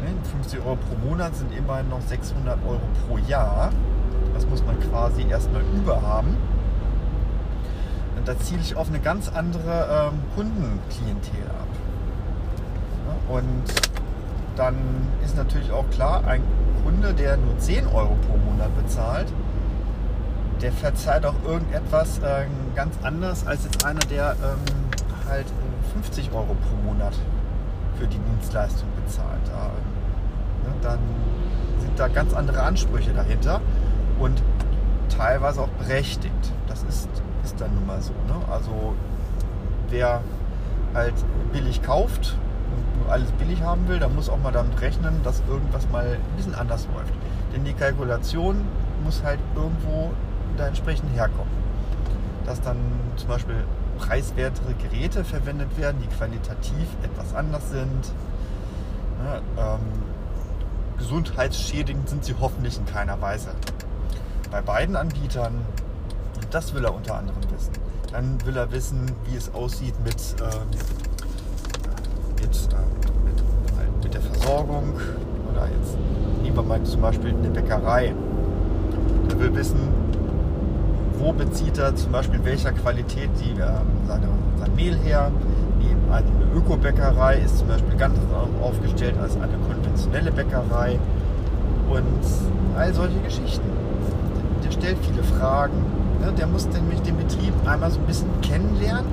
ne, 0.00 0.14
50 0.30 0.60
Euro 0.60 0.76
pro 0.76 1.08
Monat 1.08 1.34
sind 1.34 1.52
immerhin 1.56 1.88
noch 1.88 2.00
600 2.02 2.58
Euro 2.64 2.80
pro 3.06 3.18
Jahr. 3.18 3.70
Das 4.34 4.46
muss 4.46 4.64
man 4.64 4.78
quasi 4.78 5.26
erstmal 5.28 5.62
überhaben. 5.62 6.28
Und 6.28 6.51
da 8.24 8.38
ziele 8.38 8.60
ich 8.60 8.76
auf 8.76 8.88
eine 8.88 9.00
ganz 9.00 9.28
andere 9.28 10.10
ähm, 10.12 10.20
Kundenklientel 10.34 11.46
ab. 11.48 11.68
Und 13.28 13.64
dann 14.56 14.76
ist 15.24 15.36
natürlich 15.36 15.70
auch 15.72 15.88
klar, 15.90 16.24
ein 16.26 16.42
Kunde, 16.84 17.14
der 17.14 17.36
nur 17.36 17.58
10 17.58 17.86
Euro 17.86 18.16
pro 18.28 18.36
Monat 18.36 18.74
bezahlt, 18.76 19.26
der 20.60 20.72
verzeiht 20.72 21.24
auch 21.26 21.34
irgendetwas 21.46 22.18
äh, 22.18 22.46
ganz 22.74 22.94
anders 23.02 23.46
als 23.46 23.64
jetzt 23.64 23.84
einer, 23.84 24.00
der 24.00 24.36
ähm, 24.42 24.60
halt 25.28 25.46
50 25.94 26.28
äh, 26.28 26.34
Euro 26.34 26.54
pro 26.54 26.76
Monat 26.84 27.14
für 27.98 28.06
die 28.06 28.18
Dienstleistung 28.18 28.88
bezahlt. 29.04 29.40
Da, 29.46 30.68
ne, 30.68 30.74
dann 30.82 30.98
sind 31.80 31.98
da 31.98 32.08
ganz 32.08 32.32
andere 32.34 32.62
Ansprüche 32.62 33.12
dahinter 33.12 33.60
und 34.18 34.42
teilweise 35.08 35.62
auch 35.62 35.68
berechtigt. 35.68 36.52
Das 36.68 36.82
ist, 36.84 37.08
ist 37.44 37.60
dann 37.60 37.74
nun 37.74 37.86
mal 37.86 38.00
so. 38.00 38.12
Ne? 38.12 38.34
Also 38.50 38.94
wer 39.90 40.22
halt 40.94 41.14
billig 41.52 41.82
kauft 41.82 42.36
und 43.04 43.10
alles 43.10 43.30
billig 43.32 43.62
haben 43.62 43.88
will, 43.88 43.98
der 43.98 44.08
muss 44.08 44.28
auch 44.28 44.38
mal 44.38 44.52
damit 44.52 44.80
rechnen, 44.80 45.20
dass 45.24 45.42
irgendwas 45.48 45.88
mal 45.90 46.04
ein 46.06 46.36
bisschen 46.36 46.54
anders 46.54 46.86
läuft. 46.94 47.12
Denn 47.54 47.64
die 47.64 47.72
Kalkulation 47.72 48.56
muss 49.04 49.22
halt 49.22 49.40
irgendwo 49.54 50.12
da 50.56 50.66
entsprechend 50.66 51.14
herkommen. 51.14 51.52
Dass 52.46 52.60
dann 52.60 52.76
zum 53.16 53.28
Beispiel 53.28 53.64
preiswertere 53.98 54.74
Geräte 54.74 55.24
verwendet 55.24 55.76
werden, 55.78 56.02
die 56.02 56.08
qualitativ 56.08 56.88
etwas 57.02 57.34
anders 57.34 57.70
sind. 57.70 58.12
Ja, 59.24 59.74
ähm, 59.74 59.80
gesundheitsschädigend 60.98 62.08
sind 62.08 62.24
sie 62.24 62.34
hoffentlich 62.40 62.78
in 62.78 62.86
keiner 62.86 63.20
Weise. 63.20 63.50
Bei 64.50 64.60
beiden 64.60 64.96
Anbietern, 64.96 65.60
das 66.52 66.74
will 66.74 66.84
er 66.84 66.94
unter 66.94 67.16
anderem 67.16 67.40
wissen, 67.50 67.72
dann 68.12 68.38
will 68.44 68.56
er 68.56 68.70
wissen, 68.70 69.10
wie 69.24 69.36
es 69.36 69.52
aussieht 69.54 69.94
mit, 70.04 70.16
ähm, 70.40 70.68
mit, 72.40 72.68
äh, 72.72 73.24
mit, 73.24 74.04
mit 74.04 74.14
der 74.14 74.20
Versorgung 74.20 74.92
oder 75.50 75.66
jetzt 75.68 75.96
nehmen 76.42 76.56
wir 76.56 76.62
mal 76.62 76.82
zum 76.84 77.00
Beispiel 77.00 77.30
eine 77.30 77.48
Bäckerei. 77.48 78.14
Er 79.30 79.40
will 79.40 79.54
wissen, 79.54 79.80
wo 81.18 81.32
bezieht 81.32 81.78
er 81.78 81.96
zum 81.96 82.12
Beispiel 82.12 82.44
welcher 82.44 82.72
Qualität 82.72 83.30
die, 83.40 83.52
äh, 83.52 83.72
seine, 84.06 84.28
sein 84.58 84.74
Mehl 84.74 84.96
her. 84.98 85.30
Eine 86.10 86.26
Öko-Bäckerei 86.54 87.38
ist 87.38 87.58
zum 87.58 87.68
Beispiel 87.68 87.96
ganz 87.96 88.18
aufgestellt 88.62 89.14
als 89.20 89.34
eine 89.36 89.56
konventionelle 89.66 90.30
Bäckerei 90.30 90.98
und 91.88 92.76
all 92.76 92.92
solche 92.92 93.18
Geschichten. 93.20 93.70
Der 94.62 94.70
stellt 94.70 94.98
viele 95.06 95.22
Fragen. 95.22 95.91
Ne? 96.22 96.32
Der 96.32 96.46
muss 96.46 96.66
nämlich 96.68 97.02
den 97.02 97.16
Betrieb 97.16 97.52
einmal 97.66 97.90
so 97.90 97.98
ein 97.98 98.06
bisschen 98.06 98.28
kennenlernen, 98.42 99.10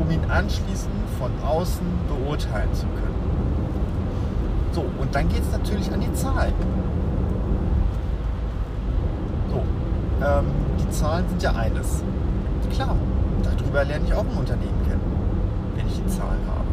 um 0.00 0.10
ihn 0.10 0.30
anschließend 0.30 0.94
von 1.18 1.30
außen 1.46 1.86
beurteilen 2.08 2.72
zu 2.72 2.86
können. 2.86 3.14
So, 4.72 4.84
und 4.98 5.14
dann 5.14 5.28
geht 5.28 5.42
es 5.42 5.52
natürlich 5.52 5.92
an 5.92 6.00
die 6.00 6.12
Zahlen. 6.14 6.52
So, 9.50 9.62
ähm, 10.26 10.46
die 10.80 10.90
Zahlen 10.90 11.28
sind 11.28 11.42
ja 11.42 11.52
eines. 11.52 12.02
Klar, 12.72 12.96
darüber 13.42 13.84
lerne 13.84 14.06
ich 14.06 14.14
auch 14.14 14.24
ein 14.24 14.36
Unternehmen 14.38 14.82
kennen, 14.86 15.00
wenn 15.76 15.86
ich 15.86 15.94
die 15.94 16.06
Zahlen 16.06 16.40
habe. 16.46 16.66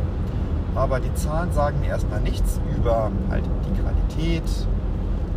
Aber 0.76 1.00
die 1.00 1.14
Zahlen 1.14 1.52
sagen 1.52 1.80
mir 1.82 1.90
erstmal 1.90 2.20
nichts 2.22 2.60
über 2.76 3.12
halt 3.30 3.44
die 3.68 3.80
Qualität 3.80 4.44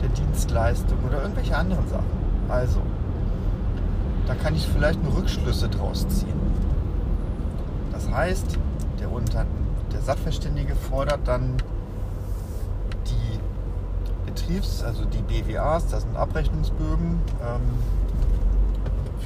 der 0.00 0.08
Dienstleistung 0.08 0.98
oder 1.06 1.22
irgendwelche 1.22 1.56
anderen 1.56 1.86
Sachen. 1.88 2.06
Also, 2.48 2.80
da 4.26 4.34
kann 4.34 4.54
ich 4.54 4.66
vielleicht 4.66 5.02
nur 5.02 5.16
Rückschlüsse 5.16 5.68
draus 5.68 6.06
ziehen. 6.08 6.40
Das 7.92 8.10
heißt, 8.10 8.58
der, 9.00 9.10
Unter 9.12 9.46
der 9.92 10.00
Sachverständige 10.00 10.74
fordert 10.74 11.20
dann 11.26 11.56
die 13.06 13.38
Betriebs-, 14.26 14.82
also 14.82 15.04
die 15.04 15.22
BWAs, 15.22 15.86
das 15.88 16.02
sind 16.02 16.16
Abrechnungsbögen, 16.16 17.20
ähm, 17.40 17.60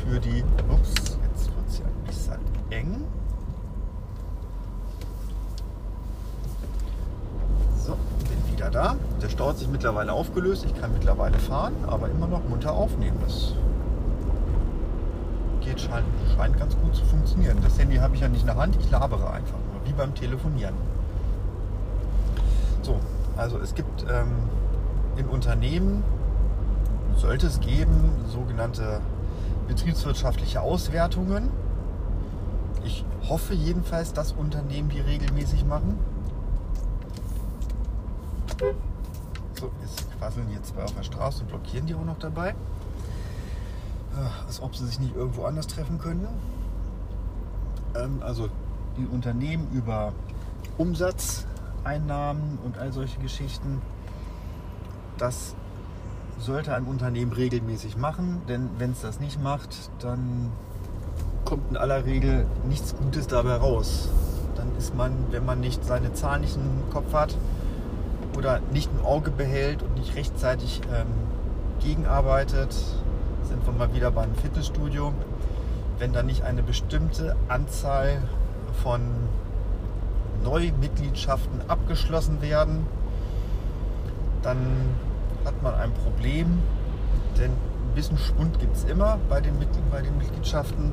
für 0.04 0.20
die. 0.20 0.44
Ups, 0.70 0.94
jetzt 0.94 1.46
wird 1.46 1.68
es 1.68 1.78
ja 1.78 1.84
ein 1.84 2.04
bisschen 2.06 2.38
eng. 2.70 3.04
So, 7.84 7.96
bin 8.28 8.52
wieder 8.52 8.70
da. 8.70 8.96
Der 9.20 9.28
Stau 9.28 9.48
hat 9.48 9.58
sich 9.58 9.68
mittlerweile 9.68 10.12
aufgelöst. 10.12 10.64
Ich 10.64 10.80
kann 10.80 10.92
mittlerweile 10.92 11.38
fahren, 11.38 11.74
aber 11.86 12.08
immer 12.08 12.26
noch 12.26 12.42
munter 12.48 12.72
aufnehmen. 12.72 13.18
Das 13.22 13.54
scheint, 15.80 16.06
scheint 16.36 16.58
ganz 16.58 16.76
gut 16.76 16.94
zu 16.94 17.04
funktionieren. 17.04 17.58
Das 17.62 17.78
Handy 17.78 17.96
habe 17.96 18.14
ich 18.14 18.20
ja 18.20 18.28
nicht 18.28 18.42
in 18.42 18.46
der 18.46 18.56
Hand, 18.56 18.76
ich 18.80 18.90
labere 18.90 19.30
einfach 19.30 19.58
nur, 19.72 19.86
wie 19.86 19.92
beim 19.92 20.14
Telefonieren. 20.14 20.74
So, 22.82 22.96
also 23.36 23.58
es 23.58 23.74
gibt 23.74 24.04
ähm, 24.10 24.32
in 25.16 25.26
Unternehmen, 25.26 26.02
sollte 27.16 27.46
es 27.46 27.60
geben, 27.60 28.10
sogenannte 28.32 29.00
betriebswirtschaftliche 29.68 30.60
Auswertungen. 30.60 31.50
Ich 32.84 33.04
hoffe 33.28 33.54
jedenfalls, 33.54 34.12
dass 34.12 34.32
Unternehmen 34.32 34.88
die 34.88 35.00
regelmäßig 35.00 35.64
machen. 35.66 35.98
So, 39.54 39.70
jetzt 39.82 40.06
quasseln 40.18 40.46
hier 40.48 40.62
zwei 40.62 40.82
auf 40.82 40.94
der 40.94 41.02
Straße 41.02 41.42
und 41.42 41.48
blockieren 41.48 41.86
die 41.86 41.94
auch 41.94 42.04
noch 42.04 42.18
dabei. 42.18 42.54
Als 44.46 44.60
ob 44.60 44.74
sie 44.74 44.86
sich 44.86 44.98
nicht 45.00 45.14
irgendwo 45.14 45.44
anders 45.44 45.66
treffen 45.66 45.98
können. 45.98 46.26
Ähm, 47.94 48.20
also 48.22 48.48
die 48.96 49.06
Unternehmen 49.06 49.68
über 49.72 50.12
Umsatzeinnahmen 50.78 52.58
und 52.64 52.78
all 52.78 52.92
solche 52.92 53.18
Geschichten, 53.20 53.80
das 55.18 55.54
sollte 56.38 56.74
ein 56.74 56.84
Unternehmen 56.84 57.32
regelmäßig 57.32 57.96
machen, 57.96 58.42
denn 58.48 58.70
wenn 58.78 58.92
es 58.92 59.02
das 59.02 59.20
nicht 59.20 59.42
macht, 59.42 59.90
dann 60.00 60.50
kommt 61.44 61.70
in 61.70 61.76
aller 61.76 62.04
Regel 62.04 62.46
nichts 62.66 62.96
Gutes 62.96 63.26
dabei 63.26 63.56
raus. 63.56 64.08
Dann 64.56 64.74
ist 64.76 64.94
man, 64.94 65.12
wenn 65.30 65.44
man 65.44 65.60
nicht 65.60 65.84
seine 65.84 66.12
Zahlen 66.12 66.42
nicht 66.42 66.56
im 66.56 66.90
Kopf 66.90 67.12
hat 67.12 67.36
oder 68.36 68.60
nicht 68.72 68.90
im 68.96 69.04
Auge 69.04 69.30
behält 69.30 69.82
und 69.82 69.94
nicht 69.96 70.14
rechtzeitig 70.16 70.80
ähm, 70.92 71.06
gegenarbeitet, 71.80 72.74
sind 73.50 73.66
wir 73.66 73.72
mal 73.72 73.92
wieder 73.92 74.12
beim 74.12 74.32
Fitnessstudio. 74.36 75.12
Wenn 75.98 76.12
da 76.12 76.22
nicht 76.22 76.44
eine 76.44 76.62
bestimmte 76.62 77.36
Anzahl 77.48 78.22
von 78.82 79.00
Neumitgliedschaften 80.44 81.68
abgeschlossen 81.68 82.40
werden, 82.40 82.86
dann 84.42 84.58
hat 85.44 85.60
man 85.62 85.74
ein 85.74 85.92
Problem, 85.92 86.62
denn 87.36 87.50
ein 87.50 87.94
bisschen 87.94 88.16
Schwund 88.18 88.60
gibt 88.60 88.76
es 88.76 88.84
immer 88.84 89.18
bei 89.28 89.40
den, 89.40 89.54
bei 89.90 90.00
den 90.00 90.16
Mitgliedschaften. 90.16 90.92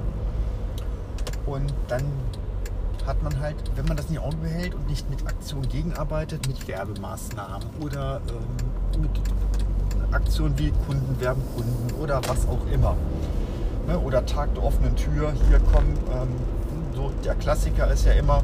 Und 1.46 1.74
dann 1.88 2.04
hat 3.06 3.22
man 3.22 3.40
halt, 3.40 3.56
wenn 3.76 3.86
man 3.86 3.96
das 3.96 4.10
nicht 4.10 4.20
Auge 4.20 4.36
behält 4.38 4.74
und 4.74 4.90
nicht 4.90 5.10
mit 5.12 5.26
Aktionen 5.28 5.70
gegenarbeitet, 5.70 6.48
mit 6.48 6.68
Werbemaßnahmen 6.68 7.68
oder 7.80 8.20
ähm, 8.28 9.02
mit 9.02 9.12
Aktionen 10.12 10.58
wie 10.58 10.72
Kunden 10.86 11.20
werben 11.20 11.42
Kunden 11.56 12.02
oder 12.02 12.22
was 12.28 12.48
auch 12.48 12.66
immer. 12.72 12.96
Ne? 13.88 14.00
Oder 14.00 14.26
Tag 14.26 14.54
der 14.56 14.64
offenen 14.64 14.96
Tür, 14.96 15.34
hier 15.50 15.60
kommen, 15.60 15.98
ähm, 16.12 16.30
so 16.96 17.12
der 17.24 17.36
Klassiker 17.36 17.92
ist 17.92 18.06
ja 18.06 18.14
immer, 18.14 18.42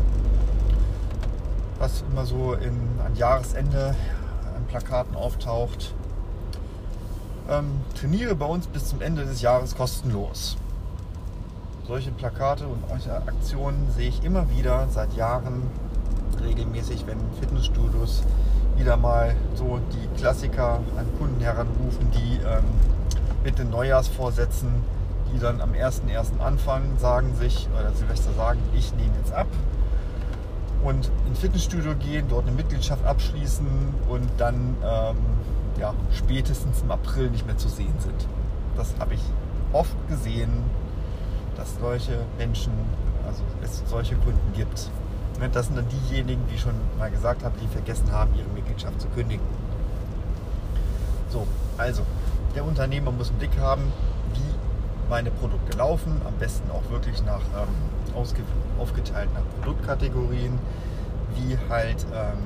was 1.80 2.04
immer 2.12 2.26
so 2.26 2.54
in, 2.54 2.78
an 3.06 3.16
Jahresende 3.16 3.96
Plakaten 4.74 5.16
auftaucht. 5.16 5.94
Ähm, 7.48 7.82
trainiere 7.94 8.34
bei 8.34 8.48
uns 8.48 8.66
bis 8.66 8.90
zum 8.90 9.02
Ende 9.02 9.24
des 9.24 9.42
Jahres 9.42 9.76
kostenlos. 9.76 10.58
Solche 11.88 12.10
Plakate 12.12 12.66
und 12.66 12.80
solche 12.90 13.14
Aktionen 13.14 13.92
sehe 13.96 14.10
ich 14.10 14.24
immer 14.24 14.50
wieder 14.50 14.88
seit 14.90 15.14
Jahren 15.14 15.70
regelmäßig, 16.42 17.06
wenn 17.06 17.20
Fitnessstudios 17.40 18.24
wieder 18.76 18.98
mal 18.98 19.36
so 19.56 19.80
die 19.92 20.20
Klassiker 20.20 20.80
an 20.98 21.06
Kunden 21.18 21.40
heranrufen, 21.42 22.10
die 22.12 22.40
ähm, 22.46 22.64
mit 23.44 23.60
den 23.60 23.70
Neujahrsvorsätzen, 23.70 24.70
die 25.34 25.40
dann 25.40 25.62
am 25.62 25.72
1.1. 25.74 26.40
anfangen, 26.40 26.98
sagen 26.98 27.36
sich, 27.36 27.68
oder 27.78 27.92
Silvester 27.94 28.32
sagen, 28.34 28.60
ich 28.74 28.94
nehme 28.96 29.12
jetzt 29.20 29.34
ab, 29.34 29.48
und 30.84 31.10
ins 31.28 31.40
Fitnessstudio 31.40 31.96
gehen, 31.96 32.26
dort 32.30 32.46
eine 32.46 32.56
Mitgliedschaft 32.56 33.06
abschließen 33.06 33.68
und 34.10 34.30
dann 34.38 34.76
ähm, 34.84 35.18
ja, 35.80 35.94
spätestens 36.12 36.82
im 36.82 36.92
April 36.92 37.30
nicht 37.30 37.46
mehr 37.46 37.58
zu 37.58 37.70
sehen 37.70 37.96
sind. 38.00 38.28
Das 38.76 38.94
habe 39.00 39.14
ich 39.14 39.22
oft 39.72 39.96
gesehen, 40.08 40.52
dass 41.56 41.76
solche 41.80 42.20
Menschen, 42.38 42.74
also 43.26 43.44
es 43.64 43.84
solche 43.88 44.16
Kunden 44.16 44.54
gibt. 44.54 44.90
Ne, 45.40 45.50
das 45.50 45.68
sind 45.68 45.78
dann 45.78 45.88
diejenigen, 45.90 46.42
ich 46.54 46.62
schon 46.62 46.76
mal 46.98 47.10
gesagt 47.10 47.44
habe, 47.44 47.56
die 47.60 47.68
vergessen 47.68 48.12
haben, 48.12 48.34
ihre 48.36 48.48
Mitgliedschaft 48.50 49.02
zu 49.02 49.08
kündigen. 49.10 49.46
So, 51.30 51.48
also 51.78 52.04
der 52.56 52.64
Unternehmer 52.66 53.12
muss 53.12 53.30
einen 53.30 53.40
Blick 53.40 53.58
haben, 53.60 53.92
wie 54.34 55.10
meine 55.10 55.32
Produkte 55.32 55.78
laufen, 55.78 56.22
am 56.26 56.34
besten 56.36 56.70
auch 56.72 56.90
wirklich 56.92 57.24
nach 57.26 57.42
ähm, 57.58 58.16
aufgeteilt 58.80 59.30
nach 59.34 59.44
Produktkategorien, 59.60 60.60
wie 61.36 61.58
halt 61.70 62.06
ähm, 62.14 62.38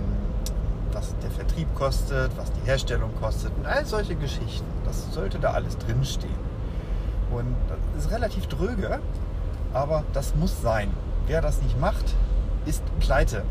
was 0.94 1.14
der 1.22 1.32
Vertrieb 1.32 1.68
kostet, 1.76 2.32
was 2.38 2.52
die 2.54 2.66
Herstellung 2.66 3.12
kostet 3.20 3.52
und 3.58 3.66
all 3.66 3.86
solche 3.86 4.16
Geschichten. 4.16 4.66
Das 4.86 5.14
sollte 5.14 5.40
da 5.40 5.52
alles 5.52 5.78
drinstehen. 5.78 6.48
Und 7.32 7.56
das 7.68 8.06
ist 8.06 8.12
relativ 8.12 8.48
dröge, 8.48 9.00
aber 9.74 10.04
das 10.14 10.34
muss 10.36 10.62
sein. 10.62 10.90
Wer 11.28 11.42
das 11.42 11.62
nicht 11.62 11.80
macht, 11.80 12.16
ist 12.68 12.84
pleite. 13.00 13.44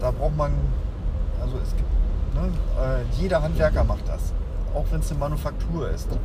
Da 0.00 0.10
braucht 0.10 0.36
man, 0.36 0.52
also 1.40 1.56
es 1.62 1.74
gibt, 1.76 1.88
ne, 2.34 2.52
äh, 2.80 3.20
jeder 3.20 3.42
Handwerker 3.42 3.84
macht 3.84 4.06
das. 4.06 4.32
Auch 4.74 4.84
wenn 4.90 5.00
es 5.00 5.10
eine 5.10 5.20
Manufaktur 5.20 5.90
ist. 5.90 6.08
Ein 6.10 6.18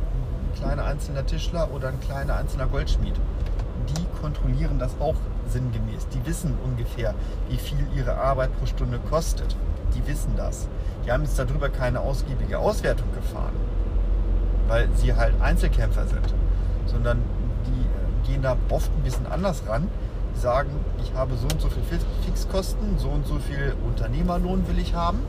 kleiner 0.54 0.84
einzelner 0.84 1.26
Tischler 1.26 1.70
oder 1.72 1.88
ein 1.88 2.00
kleiner 2.00 2.36
einzelner 2.36 2.66
Goldschmied 2.66 3.14
die 3.88 4.06
kontrollieren 4.20 4.78
das 4.78 4.92
auch 5.00 5.16
sinngemäß. 5.48 6.08
Die 6.08 6.24
wissen 6.26 6.56
ungefähr, 6.64 7.14
wie 7.48 7.56
viel 7.56 7.86
ihre 7.94 8.16
Arbeit 8.16 8.56
pro 8.58 8.66
Stunde 8.66 8.98
kostet. 9.10 9.56
Die 9.94 10.06
wissen 10.06 10.34
das. 10.36 10.68
Die 11.04 11.12
haben 11.12 11.22
jetzt 11.22 11.38
darüber 11.38 11.68
keine 11.68 12.00
ausgiebige 12.00 12.58
Auswertung 12.58 13.12
gefahren, 13.14 13.54
weil 14.68 14.88
sie 14.94 15.14
halt 15.14 15.34
Einzelkämpfer 15.40 16.06
sind, 16.06 16.34
sondern 16.86 17.22
die 17.66 18.30
gehen 18.30 18.42
da 18.42 18.56
oft 18.70 18.90
ein 18.96 19.02
bisschen 19.02 19.26
anders 19.26 19.62
ran. 19.68 19.88
Sagen, 20.34 20.70
ich 21.02 21.14
habe 21.14 21.34
so 21.36 21.46
und 21.46 21.60
so 21.60 21.68
viel 21.68 21.82
Fixkosten, 22.24 22.98
so 22.98 23.08
und 23.08 23.26
so 23.26 23.38
viel 23.38 23.74
Unternehmerlohn 23.86 24.66
will 24.68 24.78
ich 24.78 24.94
haben. 24.94 25.20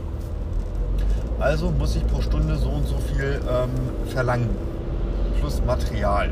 Also 1.39 1.71
muss 1.71 1.95
ich 1.95 2.05
pro 2.07 2.21
Stunde 2.21 2.55
so 2.55 2.69
und 2.69 2.87
so 2.87 2.97
viel 2.97 3.41
ähm, 3.49 3.69
verlangen. 4.09 4.49
Plus 5.39 5.61
Material. 5.65 6.31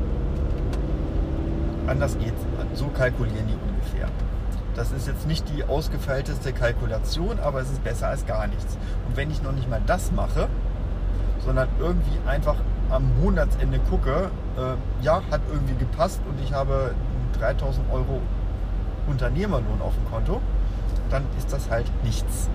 Anders 1.88 2.18
geht's. 2.18 2.42
So 2.74 2.88
kalkulieren 2.88 3.48
die 3.48 3.54
ungefähr. 3.54 4.10
Das 4.76 4.92
ist 4.92 5.08
jetzt 5.08 5.28
nicht 5.28 5.46
die 5.56 5.64
ausgefeilteste 5.66 6.54
Kalkulation, 6.54 7.40
aber 7.40 7.62
es 7.62 7.70
ist 7.70 7.84
besser 7.84 8.08
als 8.08 8.26
gar 8.26 8.48
nichts. 8.48 8.78
Und 9.08 9.16
wenn 9.18 9.30
ich 9.30 9.44
noch 9.44 9.52
nicht 9.52 9.70
mal 9.70 9.82
das 9.86 10.12
mache, 10.12 10.48
sondern 11.46 11.68
irgendwie 11.80 12.18
einfach 12.28 12.56
am 12.90 13.12
Monatsende 13.22 13.80
gucke, 13.90 14.30
äh, 14.58 15.04
ja, 15.04 15.22
hat 15.30 15.42
irgendwie 15.52 15.76
gepasst 15.76 16.22
und 16.28 16.40
ich 16.44 16.54
habe 16.54 16.96
3000 17.40 17.92
Euro 17.92 18.22
Unternehmerlohn 19.08 19.82
auf 19.82 19.94
dem 19.96 20.12
Konto, 20.12 20.42
dann 21.10 21.24
ist 21.38 21.52
das 21.52 21.70
halt 21.70 21.86
nichts. 22.04 22.50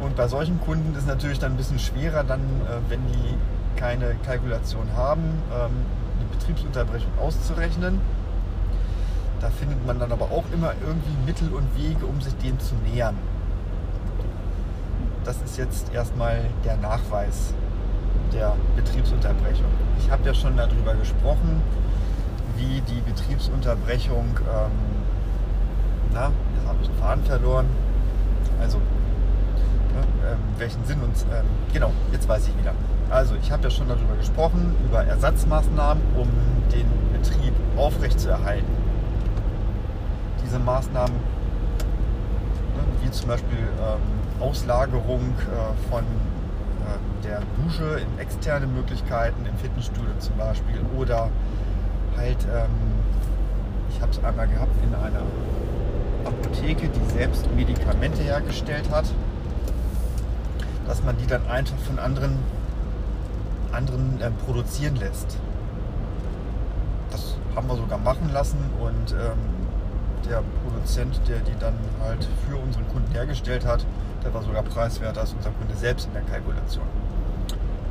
Und 0.00 0.16
bei 0.16 0.28
solchen 0.28 0.60
Kunden 0.60 0.96
ist 0.96 1.06
natürlich 1.06 1.38
dann 1.38 1.52
ein 1.52 1.56
bisschen 1.56 1.78
schwerer, 1.78 2.22
dann, 2.24 2.40
äh, 2.40 2.90
wenn 2.90 3.00
die 3.06 3.34
keine 3.76 4.14
Kalkulation 4.24 4.88
haben, 4.96 5.22
ähm, 5.52 5.70
die 6.20 6.36
Betriebsunterbrechung 6.36 7.10
auszurechnen. 7.20 8.00
Da 9.40 9.50
findet 9.50 9.84
man 9.86 9.98
dann 9.98 10.10
aber 10.10 10.26
auch 10.26 10.44
immer 10.52 10.72
irgendwie 10.84 11.16
Mittel 11.24 11.48
und 11.54 11.76
Wege, 11.76 12.06
um 12.06 12.20
sich 12.20 12.34
dem 12.36 12.58
zu 12.58 12.74
nähern. 12.76 13.16
Das 15.24 15.40
ist 15.42 15.58
jetzt 15.58 15.92
erstmal 15.92 16.40
der 16.64 16.76
Nachweis 16.76 17.52
der 18.32 18.56
Betriebsunterbrechung. 18.76 19.66
Ich 19.98 20.10
habe 20.10 20.24
ja 20.26 20.34
schon 20.34 20.56
darüber 20.56 20.94
gesprochen, 20.94 21.62
wie 22.56 22.82
die 22.82 23.00
Betriebsunterbrechung, 23.00 24.26
ähm, 24.38 24.70
na, 26.12 26.30
jetzt 26.54 26.66
habe 26.66 26.78
ich 26.82 26.88
den 26.88 26.96
Faden 26.98 27.24
verloren, 27.24 27.66
also 28.60 28.78
ne, 28.78 30.30
ähm, 30.30 30.38
welchen 30.58 30.84
Sinn 30.84 31.00
uns, 31.02 31.22
ähm, 31.24 31.46
genau, 31.72 31.92
jetzt 32.12 32.28
weiß 32.28 32.48
ich 32.48 32.58
wieder. 32.58 32.72
Also 33.10 33.34
ich 33.40 33.50
habe 33.50 33.62
ja 33.62 33.70
schon 33.70 33.88
darüber 33.88 34.16
gesprochen, 34.16 34.74
über 34.84 35.02
Ersatzmaßnahmen, 35.04 36.02
um 36.16 36.28
den 36.72 36.86
Betrieb 37.12 37.54
aufrechtzuerhalten. 37.76 38.70
Diese 40.44 40.58
Maßnahmen, 40.58 41.14
ne, 41.14 42.82
wie 43.02 43.10
zum 43.10 43.28
Beispiel 43.28 43.58
ähm, 43.58 44.42
Auslagerung 44.42 45.20
äh, 45.20 45.90
von 45.90 46.04
äh, 46.04 47.24
der 47.24 47.42
Dusche 47.62 48.00
in 48.00 48.18
externe 48.18 48.66
Möglichkeiten, 48.66 49.46
im 49.46 49.56
Fitnessstudio 49.56 50.12
zum 50.18 50.36
Beispiel, 50.36 50.80
oder 50.96 51.28
halt, 52.16 52.38
ähm, 52.52 52.70
ich 53.90 54.00
habe 54.00 54.12
es 54.12 54.22
einmal 54.22 54.48
gehabt 54.48 54.74
in 54.82 54.94
einer 54.94 55.22
Apotheke, 56.28 56.88
die 56.88 57.12
selbst 57.12 57.46
Medikamente 57.54 58.22
hergestellt 58.22 58.90
hat, 58.90 59.06
dass 60.86 61.02
man 61.02 61.16
die 61.18 61.26
dann 61.26 61.46
einfach 61.46 61.76
von 61.78 61.98
anderen 61.98 62.38
anderen 63.72 64.20
äh, 64.20 64.30
produzieren 64.46 64.96
lässt. 64.96 65.36
Das 67.10 67.36
haben 67.54 67.68
wir 67.68 67.76
sogar 67.76 67.98
machen 67.98 68.30
lassen 68.32 68.58
und 68.80 69.12
ähm, 69.12 69.38
der 70.28 70.42
Produzent, 70.64 71.20
der 71.28 71.38
die 71.40 71.56
dann 71.58 71.74
halt 72.02 72.26
für 72.46 72.56
unseren 72.56 72.88
Kunden 72.88 73.12
hergestellt 73.12 73.66
hat, 73.66 73.84
der 74.24 74.34
war 74.34 74.42
sogar 74.42 74.62
preiswerter 74.62 75.20
als 75.20 75.32
unser 75.32 75.50
Kunde 75.50 75.74
selbst 75.76 76.06
in 76.06 76.12
der 76.12 76.22
Kalkulation. 76.22 76.86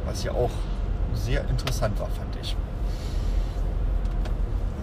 Was 0.06 0.23
ja 0.23 0.32
auch 0.32 0.52
sehr 1.13 1.47
interessant 1.50 2.00
war, 2.00 2.08
fand 2.08 2.36
ich. 2.41 2.56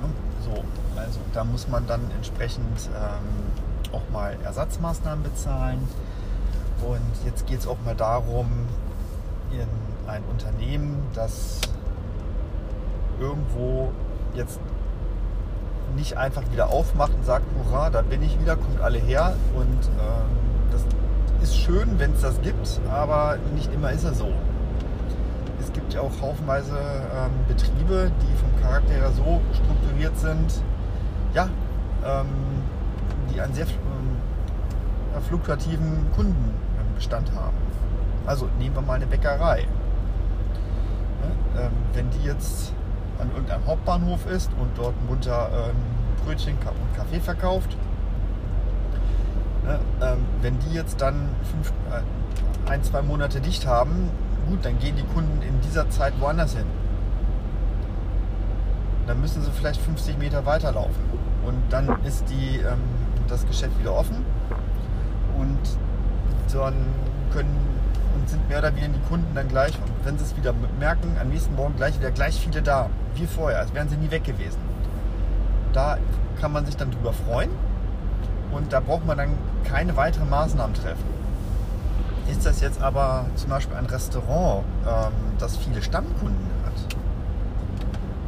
Ja, 0.00 0.08
so, 0.44 0.64
also 1.04 1.20
da 1.32 1.44
muss 1.44 1.68
man 1.68 1.86
dann 1.86 2.00
entsprechend 2.16 2.88
ähm, 2.88 3.92
auch 3.92 4.02
mal 4.12 4.36
Ersatzmaßnahmen 4.44 5.22
bezahlen. 5.22 5.88
Und 6.82 7.26
jetzt 7.26 7.46
geht 7.46 7.60
es 7.60 7.66
auch 7.66 7.78
mal 7.84 7.94
darum, 7.94 8.48
in 9.52 10.08
ein 10.08 10.22
Unternehmen, 10.30 11.06
das 11.14 11.60
irgendwo 13.20 13.92
jetzt 14.34 14.58
nicht 15.96 16.16
einfach 16.16 16.42
wieder 16.50 16.70
aufmacht 16.70 17.14
und 17.14 17.24
sagt, 17.24 17.44
hurra, 17.56 17.90
da 17.90 18.02
bin 18.02 18.22
ich 18.22 18.40
wieder, 18.40 18.56
kommt 18.56 18.80
alle 18.80 18.98
her. 18.98 19.36
Und 19.54 19.86
ähm, 19.86 20.72
das 20.72 20.84
ist 21.42 21.56
schön, 21.56 21.98
wenn 21.98 22.12
es 22.12 22.22
das 22.22 22.40
gibt, 22.42 22.80
aber 22.90 23.38
nicht 23.54 23.72
immer 23.72 23.92
ist 23.92 24.04
es 24.04 24.18
so. 24.18 24.32
Es 25.60 25.72
gibt 25.72 25.94
ja 25.94 26.00
auch 26.00 26.20
haufenweise 26.20 26.76
ähm, 26.76 27.30
Betriebe, 27.48 28.10
die 28.20 28.36
vom 28.36 28.62
Charakter 28.62 28.92
her 28.92 29.10
so 29.16 29.40
strukturiert 29.52 30.18
sind, 30.18 30.62
ja, 31.34 31.48
ähm, 32.04 32.26
die 33.32 33.40
einen 33.40 33.54
sehr 33.54 33.66
ähm, 33.66 35.22
fluktuativen 35.28 36.06
Kundenbestand 36.14 37.32
haben. 37.34 37.56
Also 38.26 38.48
nehmen 38.58 38.74
wir 38.74 38.82
mal 38.82 38.94
eine 38.94 39.06
Bäckerei. 39.06 39.66
Ähm, 41.56 41.70
wenn 41.92 42.10
die 42.10 42.24
jetzt 42.24 42.72
an 43.18 43.30
irgendeinem 43.30 43.66
Hauptbahnhof 43.66 44.26
ist 44.26 44.50
und 44.58 44.76
dort 44.76 44.94
munter 45.08 45.48
ähm, 45.52 45.76
Brötchen 46.24 46.54
und 46.54 46.96
Kaffee 46.96 47.20
verkauft, 47.20 47.76
ne, 49.64 49.78
ähm, 50.02 50.24
wenn 50.42 50.58
die 50.58 50.74
jetzt 50.74 51.00
dann 51.00 51.28
fünf, 51.50 51.72
äh, 51.90 52.70
ein, 52.70 52.82
zwei 52.82 53.02
Monate 53.02 53.40
dicht 53.40 53.66
haben, 53.66 54.10
gut, 54.48 54.64
dann 54.64 54.78
gehen 54.78 54.96
die 54.96 55.04
Kunden 55.14 55.42
in 55.42 55.60
dieser 55.60 55.88
Zeit 55.90 56.14
woanders 56.18 56.56
hin. 56.56 56.66
Dann 59.06 59.20
müssen 59.20 59.42
sie 59.42 59.50
vielleicht 59.52 59.80
50 59.80 60.18
Meter 60.18 60.44
weiterlaufen. 60.46 61.23
Und 61.46 61.56
dann 61.70 61.88
ist 62.04 62.24
die, 62.28 62.58
ähm, 62.58 62.80
das 63.28 63.46
Geschäft 63.46 63.78
wieder 63.78 63.94
offen. 63.94 64.24
Und 65.38 65.58
dann 66.52 66.74
können 67.32 67.74
und 68.14 68.28
sind 68.30 68.48
mehr 68.48 68.58
oder 68.58 68.74
weniger 68.74 68.94
die 68.94 69.08
Kunden 69.08 69.34
dann 69.34 69.48
gleich, 69.48 69.72
und 69.72 70.06
wenn 70.06 70.16
sie 70.18 70.24
es 70.24 70.36
wieder 70.36 70.54
merken, 70.78 71.16
am 71.20 71.28
nächsten 71.28 71.54
Morgen 71.56 71.76
gleich 71.76 71.98
wieder 71.98 72.10
gleich 72.10 72.40
viele 72.40 72.62
da, 72.62 72.88
wie 73.14 73.26
vorher, 73.26 73.58
als 73.58 73.74
wären 73.74 73.88
sie 73.88 73.96
nie 73.96 74.10
weg 74.10 74.24
gewesen. 74.24 74.58
Da 75.72 75.98
kann 76.40 76.52
man 76.52 76.64
sich 76.64 76.76
dann 76.76 76.90
drüber 76.90 77.12
freuen 77.12 77.50
und 78.52 78.72
da 78.72 78.80
braucht 78.80 79.06
man 79.06 79.18
dann 79.18 79.30
keine 79.64 79.96
weiteren 79.96 80.30
Maßnahmen 80.30 80.74
treffen. 80.74 81.14
Ist 82.30 82.46
das 82.46 82.60
jetzt 82.60 82.80
aber 82.80 83.26
zum 83.34 83.50
Beispiel 83.50 83.76
ein 83.76 83.86
Restaurant, 83.86 84.64
ähm, 84.86 85.12
das 85.38 85.56
viele 85.56 85.82
Stammkunden 85.82 86.48
hat 86.64 86.96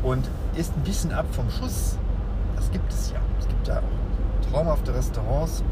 und 0.03 0.29
ist 0.57 0.77
ein 0.77 0.83
bisschen 0.83 1.13
ab 1.13 1.27
vom 1.33 1.51
Schuss, 1.51 1.97
gibt 2.77 2.93
es 2.93 3.11
ja. 3.11 3.21
Es 3.39 3.49
gibt 3.49 3.69
ja 3.69 3.79
auch 3.79 4.51
traumhafte 4.51 4.95
Restaurants, 4.95 5.65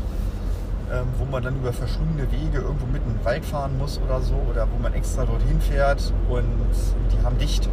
ähm, 0.90 1.06
wo 1.18 1.26
man 1.26 1.42
dann 1.42 1.56
über 1.56 1.72
verschlungene 1.72 2.30
Wege 2.32 2.58
irgendwo 2.58 2.86
mitten 2.86 3.10
im 3.10 3.24
Wald 3.24 3.44
fahren 3.44 3.76
muss 3.76 4.00
oder 4.00 4.22
so, 4.22 4.36
oder 4.50 4.66
wo 4.72 4.82
man 4.82 4.94
extra 4.94 5.26
dorthin 5.26 5.60
fährt 5.60 6.12
und 6.30 6.44
die 7.12 7.24
haben 7.24 7.36
dicht. 7.38 7.68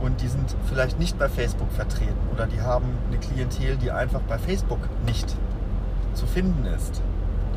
Und 0.00 0.20
die 0.22 0.28
sind 0.28 0.56
vielleicht 0.66 0.98
nicht 0.98 1.18
bei 1.18 1.28
Facebook 1.28 1.70
vertreten 1.72 2.28
oder 2.32 2.46
die 2.46 2.60
haben 2.60 2.86
eine 3.08 3.18
Klientel, 3.18 3.76
die 3.76 3.90
einfach 3.90 4.20
bei 4.20 4.38
Facebook 4.38 4.80
nicht 5.06 5.34
zu 6.14 6.26
finden 6.26 6.64
ist, 6.66 7.02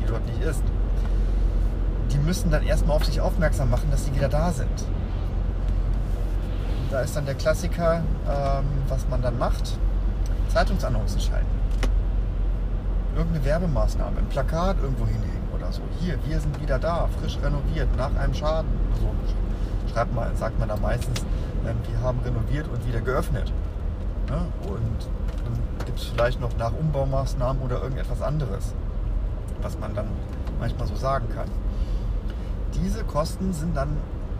die 0.00 0.06
dort 0.06 0.26
nicht 0.26 0.42
ist. 0.42 0.62
Die 2.12 2.18
müssen 2.18 2.50
dann 2.50 2.64
erstmal 2.64 2.96
auf 2.96 3.04
sich 3.04 3.20
aufmerksam 3.20 3.70
machen, 3.70 3.90
dass 3.90 4.04
sie 4.04 4.14
wieder 4.14 4.28
da 4.28 4.52
sind. 4.52 4.84
Da 6.90 7.00
ist 7.00 7.16
dann 7.16 7.26
der 7.26 7.34
Klassiker, 7.34 8.02
ähm, 8.28 8.64
was 8.88 9.06
man 9.08 9.20
dann 9.20 9.38
macht, 9.38 9.78
Zeitungsannoncen 10.48 11.20
schalten 11.20 11.58
irgendeine 13.18 13.44
Werbemaßnahme, 13.44 14.18
ein 14.18 14.28
Plakat 14.28 14.76
irgendwo 14.80 15.04
hinhängen 15.04 15.48
oder 15.54 15.72
so. 15.72 15.82
Hier, 16.00 16.18
wir 16.24 16.40
sind 16.40 16.60
wieder 16.62 16.78
da, 16.78 17.08
frisch 17.20 17.36
renoviert, 17.42 17.88
nach 17.96 18.14
einem 18.14 18.32
Schaden. 18.32 18.70
So 19.00 19.92
schreibt 19.92 20.14
man, 20.14 20.34
sagt 20.36 20.58
man 20.58 20.68
da 20.68 20.76
meistens, 20.76 21.20
ähm, 21.66 21.76
wir 21.88 22.00
haben 22.00 22.20
renoviert 22.20 22.68
und 22.68 22.86
wieder 22.86 23.00
geöffnet. 23.00 23.52
Ne? 24.28 24.46
Und 24.68 25.08
dann 25.44 25.84
gibt 25.84 25.98
es 25.98 26.06
vielleicht 26.06 26.40
noch 26.40 26.56
nach 26.56 26.72
Umbaumaßnahmen 26.72 27.60
oder 27.60 27.82
irgendetwas 27.82 28.22
anderes, 28.22 28.74
was 29.62 29.78
man 29.78 29.94
dann 29.94 30.06
manchmal 30.60 30.86
so 30.86 30.94
sagen 30.94 31.28
kann. 31.34 31.48
Diese 32.74 33.02
Kosten 33.02 33.52
sind 33.52 33.76
dann, 33.76 33.96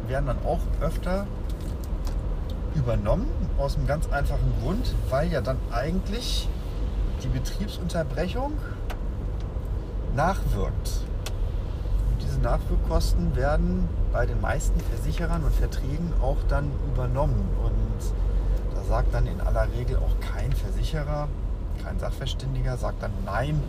werden 0.07 0.27
dann 0.27 0.39
auch 0.45 0.61
öfter 0.81 1.27
übernommen, 2.79 3.27
aus 3.59 3.77
einem 3.77 3.87
ganz 3.87 4.09
einfachen 4.11 4.53
Grund, 4.63 4.95
weil 5.11 5.31
ja 5.31 5.41
dann 5.41 5.59
eigentlich 5.71 6.49
die 7.23 7.29
Betriebsunterbrechung 7.29 8.53
nachwirkt. 10.15 11.03
Und 12.11 12.23
diese 12.23 12.39
Nachwirkkosten 12.41 13.37
werden 13.37 13.89
bei 14.13 14.27
den 14.27 14.41
meisten 14.41 14.81
Versicherern 14.81 15.45
und 15.45 15.55
Verträgen 15.55 16.13
auch 16.23 16.39
dann 16.49 16.71
übernommen. 16.93 17.49
Und 17.63 18.75
da 18.75 18.83
sagt 18.85 19.13
dann 19.13 19.27
in 19.27 19.41
aller 19.41 19.69
Regel 19.77 19.97
auch 19.97 20.21
kein 20.21 20.53
Versicherer, 20.53 21.29
kein 21.83 21.99
Sachverständiger, 21.99 22.77
sagt 22.77 23.03
dann 23.03 23.13
Nein 23.25 23.63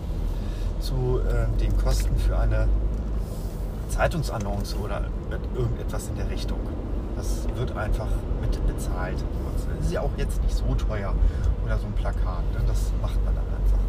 zu 0.80 1.20
äh, 1.20 1.60
den 1.60 1.76
Kosten 1.78 2.16
für 2.18 2.38
eine 2.38 2.68
Zeitungsannonce 3.90 4.76
oder 4.76 5.02
irgendetwas 5.56 6.08
in 6.08 6.16
der 6.16 6.30
Richtung. 6.30 6.60
Das 7.20 7.46
wird 7.58 7.76
einfach 7.76 8.08
mit 8.40 8.66
bezahlt. 8.66 9.18
Das 9.78 9.86
ist 9.86 9.92
ja 9.92 10.00
auch 10.00 10.12
jetzt 10.16 10.42
nicht 10.42 10.56
so 10.56 10.74
teuer 10.76 11.14
oder 11.66 11.78
so 11.78 11.88
ein 11.88 11.92
Plakat. 11.92 12.44
Ne? 12.54 12.62
Das 12.66 12.94
macht 13.02 13.22
man 13.26 13.36
dann 13.36 13.44
einfach. 13.44 13.80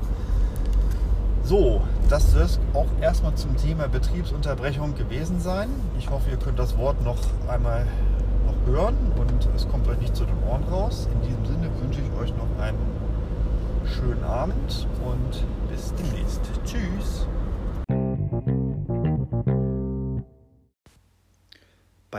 So, 1.45 1.81
das 2.09 2.33
soll 2.33 2.43
es 2.43 2.59
auch 2.75 2.89
erstmal 3.01 3.37
zum 3.37 3.57
Thema 3.57 3.87
Betriebsunterbrechung 3.87 4.97
gewesen 4.97 5.39
sein. 5.39 5.69
Ich 5.97 6.11
hoffe, 6.11 6.29
ihr 6.29 6.39
könnt 6.39 6.59
das 6.59 6.77
Wort 6.77 7.05
noch 7.05 7.19
einmal 7.49 7.87
noch 8.47 8.67
hören 8.73 8.97
und 9.17 9.49
es 9.55 9.69
kommt 9.69 9.87
euch 9.87 10.01
nicht 10.01 10.17
zu 10.17 10.25
den 10.25 10.37
Ohren 10.49 10.65
raus. 10.65 11.07
In 11.13 11.29
diesem 11.29 11.47
Sinne 11.47 11.71
wünsche 11.81 12.01
ich 12.01 12.21
euch 12.21 12.35
noch 12.37 12.61
einen 12.61 12.79
schönen 13.87 14.25
Abend 14.25 14.89
und 15.05 15.45
bis 15.71 15.95
demnächst. 15.95 16.41
Tschüss. 16.65 17.29